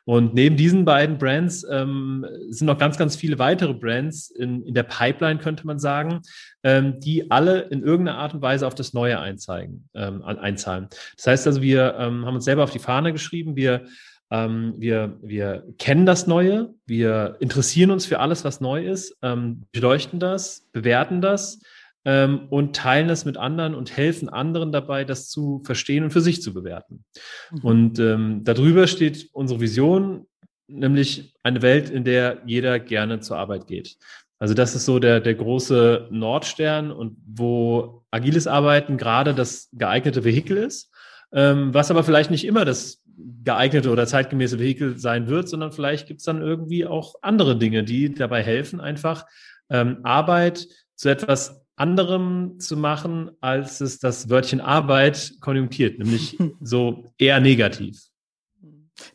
[0.04, 4.74] Und neben diesen beiden Brands ähm, sind noch ganz, ganz viele weitere Brands in, in
[4.74, 6.20] der Pipeline, könnte man sagen,
[6.62, 10.88] ähm, die alle in irgendeiner Art und Weise auf das Neue einzeigen, ähm, einzahlen.
[11.16, 13.86] Das heißt also, wir ähm, haben uns selber auf die Fahne geschrieben, wir
[14.30, 19.62] ähm, wir, wir kennen das Neue, wir interessieren uns für alles, was neu ist, ähm,
[19.72, 21.60] beleuchten das, bewerten das,
[22.06, 26.20] ähm, und teilen es mit anderen und helfen anderen dabei, das zu verstehen und für
[26.20, 27.04] sich zu bewerten.
[27.50, 27.60] Mhm.
[27.62, 30.26] Und ähm, darüber steht unsere Vision,
[30.68, 33.96] nämlich eine Welt, in der jeder gerne zur Arbeit geht.
[34.38, 40.24] Also das ist so der, der große Nordstern und wo agiles Arbeiten gerade das geeignete
[40.24, 40.92] Vehikel ist,
[41.32, 43.02] ähm, was aber vielleicht nicht immer das
[43.42, 47.82] geeignete oder zeitgemäße Vehikel sein wird, sondern vielleicht gibt es dann irgendwie auch andere Dinge,
[47.82, 49.26] die dabei helfen, einfach
[49.70, 57.12] ähm, Arbeit zu etwas anderem zu machen, als es das Wörtchen Arbeit konjunktiert, nämlich so
[57.18, 57.98] eher negativ.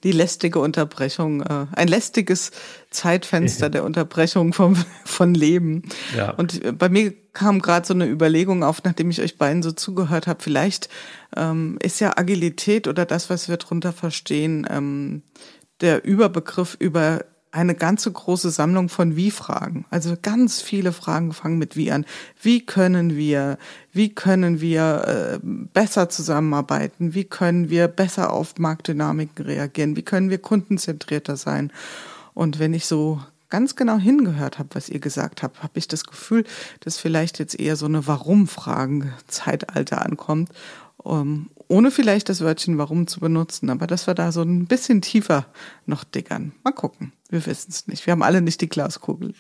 [0.04, 2.52] Die lästige Unterbrechung, äh, ein lästiges
[2.92, 5.84] Zeitfenster der Unterbrechung vom, von Leben.
[6.16, 6.32] Ja.
[6.32, 10.28] Und bei mir kam gerade so eine Überlegung auf, nachdem ich euch beiden so zugehört
[10.28, 10.88] habe, vielleicht
[11.36, 15.24] ähm, ist ja Agilität oder das, was wir drunter verstehen, ähm,
[15.82, 19.86] der Überbegriff über eine ganze große Sammlung von Wie-Fragen.
[19.90, 22.06] Also ganz viele Fragen fangen mit Wie an.
[22.42, 23.58] Wie können wir,
[23.92, 27.14] wie können wir äh, besser zusammenarbeiten?
[27.14, 29.98] Wie können wir besser auf Marktdynamiken reagieren?
[29.98, 31.74] Wie können wir kundenzentrierter sein?
[32.34, 36.06] Und wenn ich so ganz genau hingehört habe, was ihr gesagt habt, habe ich das
[36.06, 36.46] Gefühl,
[36.80, 40.50] dass vielleicht jetzt eher so eine Warum-Fragen-Zeitalter ankommt
[41.04, 45.02] um, ohne vielleicht das Wörtchen warum zu benutzen, aber dass wir da so ein bisschen
[45.02, 45.46] tiefer
[45.86, 46.52] noch diggern.
[46.64, 47.14] Mal gucken.
[47.30, 48.06] Wir wissen es nicht.
[48.06, 49.34] Wir haben alle nicht die Glaskugel.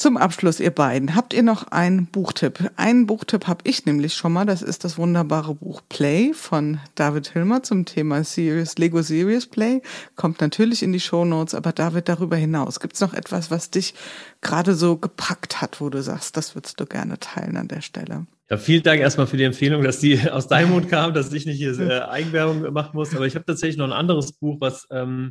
[0.00, 2.70] Zum Abschluss, ihr beiden, habt ihr noch einen Buchtipp?
[2.76, 4.46] Einen Buchtipp habe ich nämlich schon mal.
[4.46, 9.82] Das ist das wunderbare Buch Play von David Hilmer zum Thema Serious, Lego Serious Play.
[10.16, 13.68] Kommt natürlich in die Show Notes, aber David, darüber hinaus, gibt es noch etwas, was
[13.68, 13.92] dich
[14.40, 18.26] gerade so gepackt hat, wo du sagst, das würdest du gerne teilen an der Stelle?
[18.48, 21.44] Ja, vielen Dank erstmal für die Empfehlung, dass die aus deinem Mund kam, dass ich
[21.44, 23.14] nicht hier äh, Eigenwerbung machen muss.
[23.14, 25.30] Aber ich habe tatsächlich noch ein anderes Buch, was, ähm,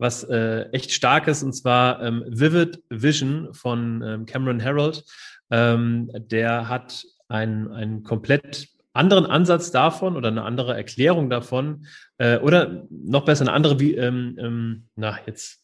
[0.00, 5.04] was äh, echt stark ist, und zwar ähm, Vivid Vision von ähm, Cameron Harold.
[5.50, 11.86] Ähm, der hat einen, komplett anderen Ansatz davon oder eine andere Erklärung davon
[12.18, 15.59] äh, oder noch besser eine andere, wie, ähm, ähm, na, jetzt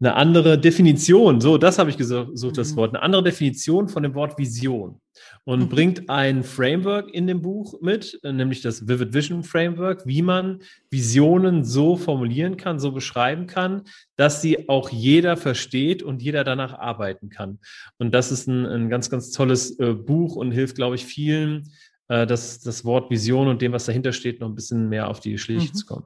[0.00, 2.76] eine andere Definition, so, das habe ich gesucht, das mhm.
[2.76, 5.00] Wort, eine andere Definition von dem Wort Vision
[5.44, 5.68] und mhm.
[5.68, 11.64] bringt ein Framework in dem Buch mit, nämlich das Vivid Vision Framework, wie man Visionen
[11.64, 13.82] so formulieren kann, so beschreiben kann,
[14.14, 17.58] dass sie auch jeder versteht und jeder danach arbeiten kann.
[17.98, 21.72] Und das ist ein, ein ganz, ganz tolles äh, Buch und hilft, glaube ich, vielen,
[22.06, 25.18] äh, das, das Wort Vision und dem, was dahinter steht, noch ein bisschen mehr auf
[25.18, 25.74] die Schliche mhm.
[25.74, 26.04] zu kommen.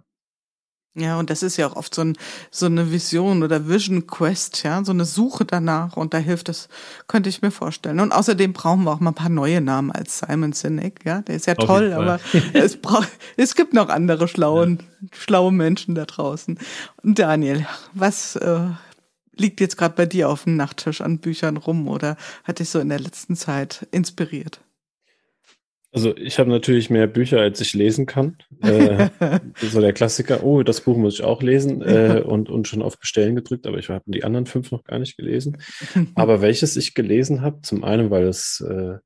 [0.95, 2.19] Ja, und das ist ja auch oft so, ein,
[2.51, 6.69] so eine Vision oder Vision Quest, ja, so eine Suche danach und da hilft das,
[7.09, 7.99] könnte ich mir vorstellen.
[7.99, 11.37] Und außerdem brauchen wir auch mal ein paar neue Namen als Simon Sinek, ja, der
[11.37, 12.21] ist ja Auf toll, aber
[12.53, 15.09] es braucht, es gibt noch andere schlauen, ja.
[15.13, 16.59] schlaue Menschen da draußen.
[17.03, 18.61] Und Daniel, was äh,
[19.35, 22.79] liegt jetzt gerade bei dir auf dem Nachttisch an Büchern rum oder hat dich so
[22.81, 24.61] in der letzten Zeit inspiriert?
[25.93, 28.39] Also ich habe natürlich mehr Bücher, als ich lesen kann.
[28.63, 29.11] Äh,
[29.61, 32.99] so der Klassiker, oh, das Buch muss ich auch lesen äh, und, und schon auf
[32.99, 35.59] Bestellen gedrückt, aber ich habe die anderen fünf noch gar nicht gelesen.
[36.15, 38.97] Aber welches ich gelesen habe, zum einen, weil es äh,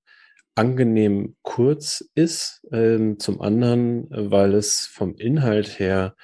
[0.54, 6.14] angenehm kurz ist, ähm, zum anderen, weil es vom Inhalt her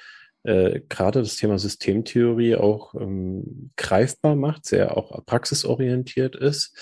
[0.43, 6.75] äh, gerade das Thema Systemtheorie auch ähm, greifbar macht, sehr auch praxisorientiert ist.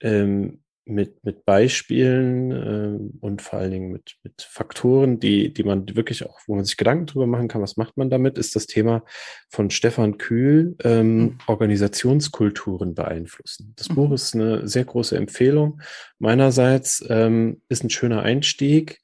[0.00, 5.94] Ähm, mit, mit Beispielen äh, und vor allen Dingen mit, mit Faktoren, die, die man
[5.94, 8.66] wirklich auch, wo man sich Gedanken drüber machen kann, was macht man damit, ist das
[8.66, 9.04] Thema
[9.48, 11.38] von Stefan Kühl, ähm, mhm.
[11.46, 13.74] Organisationskulturen beeinflussen.
[13.76, 13.94] Das mhm.
[13.94, 15.80] Buch ist eine sehr große Empfehlung.
[16.18, 19.00] Meinerseits ähm, ist ein schöner Einstieg,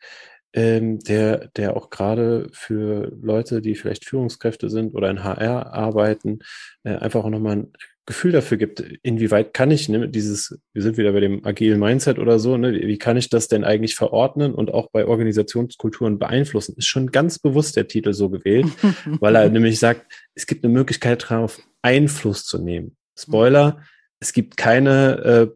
[0.52, 6.40] ähm, der, der auch gerade für Leute, die vielleicht Führungskräfte sind oder in HR arbeiten,
[6.82, 7.72] äh, einfach auch nochmal ein
[8.08, 12.18] Gefühl dafür gibt, inwieweit kann ich ne, dieses, wir sind wieder bei dem agilen Mindset
[12.18, 16.74] oder so, ne, wie kann ich das denn eigentlich verordnen und auch bei Organisationskulturen beeinflussen?
[16.78, 18.66] Ist schon ganz bewusst der Titel so gewählt,
[19.20, 22.96] weil er nämlich sagt, es gibt eine Möglichkeit darauf, Einfluss zu nehmen.
[23.14, 23.82] Spoiler,
[24.20, 25.52] es gibt keine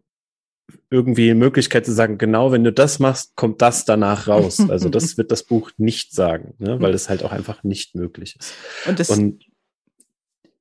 [0.71, 4.59] äh, irgendwie Möglichkeit zu sagen, genau wenn du das machst, kommt das danach raus.
[4.69, 8.35] Also das wird das Buch nicht sagen, ne, weil es halt auch einfach nicht möglich
[8.39, 8.53] ist.
[8.85, 9.43] Und, das und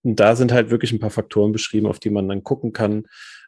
[0.03, 3.07] und da sind halt wirklich ein paar Faktoren beschrieben, auf die man dann gucken kann,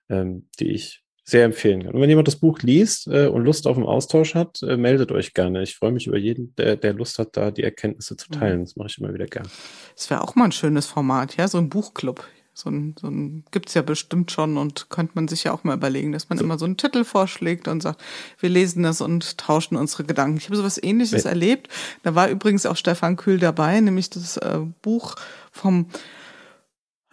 [0.08, 1.94] ähm, die ich sehr empfehlen kann.
[1.94, 5.10] Und wenn jemand das Buch liest äh, und Lust auf einen Austausch hat, äh, meldet
[5.10, 5.62] euch gerne.
[5.62, 8.60] Ich freue mich über jeden, der, der Lust hat, da die Erkenntnisse zu teilen.
[8.60, 9.48] Das mache ich immer wieder gern.
[9.96, 12.26] Das wäre auch mal ein schönes Format, ja, so ein Buchclub.
[12.56, 15.74] So ein, so ein gibt's ja bestimmt schon und könnte man sich ja auch mal
[15.74, 16.44] überlegen, dass man so.
[16.44, 18.00] immer so einen Titel vorschlägt und sagt,
[18.38, 20.36] wir lesen das und tauschen unsere Gedanken.
[20.36, 21.30] Ich habe sowas ähnliches Wenn.
[21.30, 21.68] erlebt.
[22.04, 25.16] Da war übrigens auch Stefan Kühl dabei, nämlich das äh, Buch
[25.50, 25.86] vom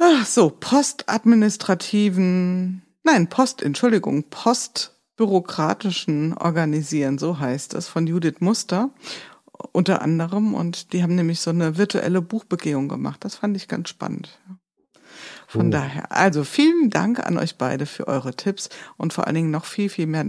[0.03, 8.89] Ach so, postadministrativen, nein, Post, Entschuldigung, postbürokratischen Organisieren, so heißt es, von Judith Muster
[9.73, 10.55] unter anderem.
[10.55, 13.23] Und die haben nämlich so eine virtuelle Buchbegehung gemacht.
[13.23, 14.39] Das fand ich ganz spannend.
[15.47, 15.69] Von oh.
[15.69, 19.65] daher, also vielen Dank an euch beide für eure Tipps und vor allen Dingen noch
[19.65, 20.25] viel, viel mehr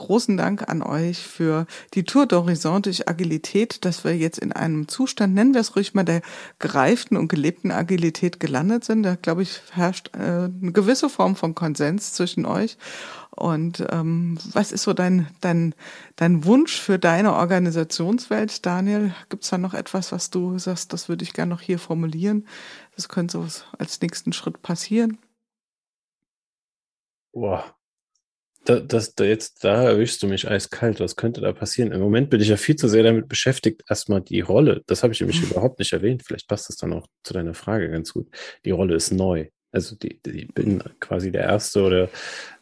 [0.00, 4.88] großen Dank an euch für die Tour d'Horizon durch Agilität, dass wir jetzt in einem
[4.88, 6.22] Zustand, nennen wir es ruhig mal, der
[6.58, 9.02] gereiften und gelebten Agilität gelandet sind.
[9.02, 12.78] Da, glaube ich, herrscht äh, eine gewisse Form von Konsens zwischen euch.
[13.30, 15.74] Und ähm, was ist so dein, dein,
[16.16, 19.14] dein Wunsch für deine Organisationswelt, Daniel?
[19.28, 22.46] Gibt es da noch etwas, was du sagst, das würde ich gerne noch hier formulieren?
[22.96, 25.18] Das könnte so als nächsten Schritt passieren?
[27.32, 27.64] Boah,
[28.64, 31.00] da, das, da jetzt, da erwischst du mich eiskalt.
[31.00, 31.92] Was könnte da passieren?
[31.92, 34.82] Im Moment bin ich ja viel zu sehr damit beschäftigt, erstmal die Rolle.
[34.86, 36.22] Das habe ich nämlich überhaupt nicht erwähnt.
[36.26, 38.28] Vielleicht passt das dann auch zu deiner Frage ganz gut.
[38.64, 39.48] Die Rolle ist neu.
[39.72, 42.08] Also die, die, ich bin quasi der erste oder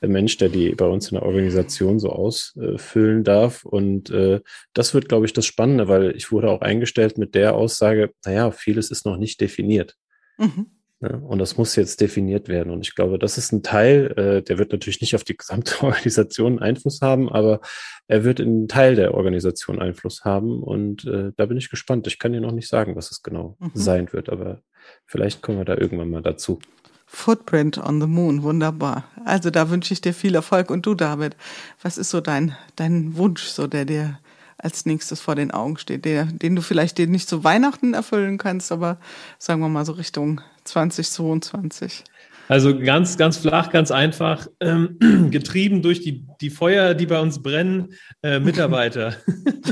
[0.03, 3.65] der Mensch, der die bei uns in der Organisation so ausfüllen darf.
[3.65, 4.41] Und äh,
[4.75, 8.51] das wird, glaube ich, das Spannende, weil ich wurde auch eingestellt mit der Aussage, naja,
[8.51, 9.97] vieles ist noch nicht definiert.
[10.37, 10.78] Mhm.
[11.01, 12.73] Ja, und das muss jetzt definiert werden.
[12.73, 15.75] Und ich glaube, das ist ein Teil, äh, der wird natürlich nicht auf die gesamte
[15.83, 17.61] Organisation Einfluss haben, aber
[18.09, 20.63] er wird in einen Teil der Organisation Einfluss haben.
[20.63, 22.07] Und äh, da bin ich gespannt.
[22.09, 23.71] Ich kann dir noch nicht sagen, was es genau mhm.
[23.75, 24.63] sein wird, aber
[25.07, 26.59] vielleicht kommen wir da irgendwann mal dazu.
[27.07, 29.05] Footprint on the Moon, wunderbar.
[29.25, 30.71] Also da wünsche ich dir viel Erfolg.
[30.71, 31.37] Und du, David,
[31.81, 34.19] was ist so dein, dein Wunsch, so der dir
[34.59, 38.39] als nächstes vor den Augen steht, der, den du vielleicht den nicht zu Weihnachten erfüllen
[38.39, 38.99] kannst, aber
[39.39, 42.05] sagen wir mal so Richtung 2022?
[42.49, 44.97] Also ganz, ganz flach, ganz einfach, ähm,
[45.31, 49.17] getrieben durch die, die Feuer, die bei uns brennen, äh, Mitarbeiter.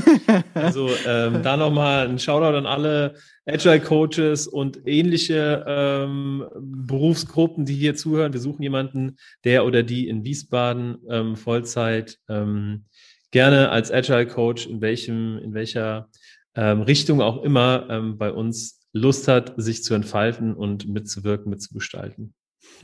[0.53, 3.15] also ähm, da nochmal ein Shoutout an alle
[3.47, 8.33] Agile Coaches und ähnliche ähm, Berufsgruppen, die hier zuhören.
[8.33, 12.85] Wir suchen jemanden, der oder die in Wiesbaden ähm, Vollzeit ähm,
[13.31, 16.09] gerne als Agile Coach in welchem, in welcher
[16.55, 22.33] ähm, Richtung auch immer ähm, bei uns Lust hat, sich zu entfalten und mitzuwirken, mitzugestalten.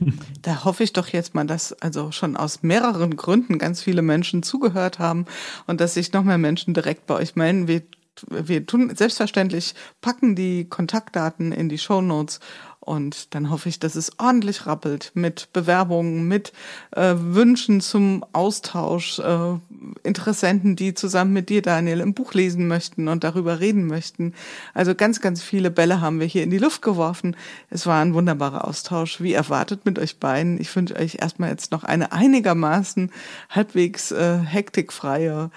[0.42, 4.42] Da hoffe ich doch jetzt mal, dass also schon aus mehreren Gründen ganz viele Menschen
[4.42, 5.26] zugehört haben
[5.66, 7.66] und dass sich noch mehr Menschen direkt bei euch melden.
[7.68, 7.82] Wir,
[8.28, 12.40] wir tun selbstverständlich packen die Kontaktdaten in die Show Notes
[12.84, 16.52] und dann hoffe ich, dass es ordentlich rappelt mit Bewerbungen, mit
[16.92, 19.58] äh, Wünschen zum Austausch, äh,
[20.02, 24.34] Interessenten, die zusammen mit dir, Daniel, im Buch lesen möchten und darüber reden möchten.
[24.74, 27.36] Also ganz, ganz viele Bälle haben wir hier in die Luft geworfen.
[27.70, 30.60] Es war ein wunderbarer Austausch, wie erwartet mit euch beiden.
[30.60, 33.10] Ich wünsche euch erstmal jetzt noch eine einigermaßen
[33.48, 35.50] halbwegs äh, hektikfreie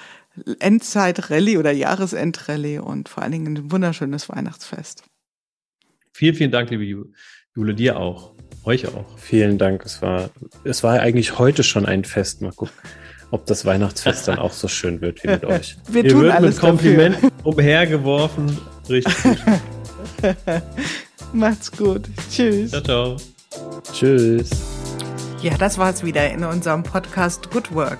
[0.60, 5.04] Endzeit-Rallye oder Jahresend-Rallye und vor allen Dingen ein wunderschönes Weihnachtsfest.
[6.18, 6.84] Vielen, vielen Dank, liebe
[7.56, 8.34] Jule, dir auch.
[8.64, 9.06] Euch auch.
[9.20, 9.86] Vielen Dank.
[9.86, 10.32] Es war,
[10.64, 12.42] es war eigentlich heute schon ein Fest.
[12.42, 12.74] Mal gucken,
[13.30, 15.78] ob das Weihnachtsfest dann auch so schön wird wie mit euch.
[15.88, 18.58] Wir Hier tun wird alles mit Komplimenten umhergeworfen.
[18.90, 19.38] Richtig.
[21.34, 22.10] Macht's gut.
[22.32, 22.72] Tschüss.
[22.72, 23.18] Ciao, ciao.
[23.94, 24.50] Tschüss.
[25.44, 28.00] Ja, das war's wieder in unserem Podcast Good Work,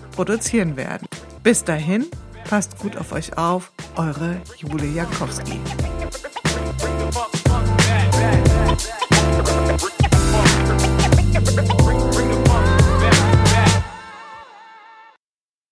[0.11, 1.07] produzieren werden.
[1.43, 2.07] Bis dahin,
[2.49, 5.59] passt gut auf euch auf, eure Jule Jakowski.
[6.77, 8.11] Bring the fuck back,
[11.43, 11.70] back, back.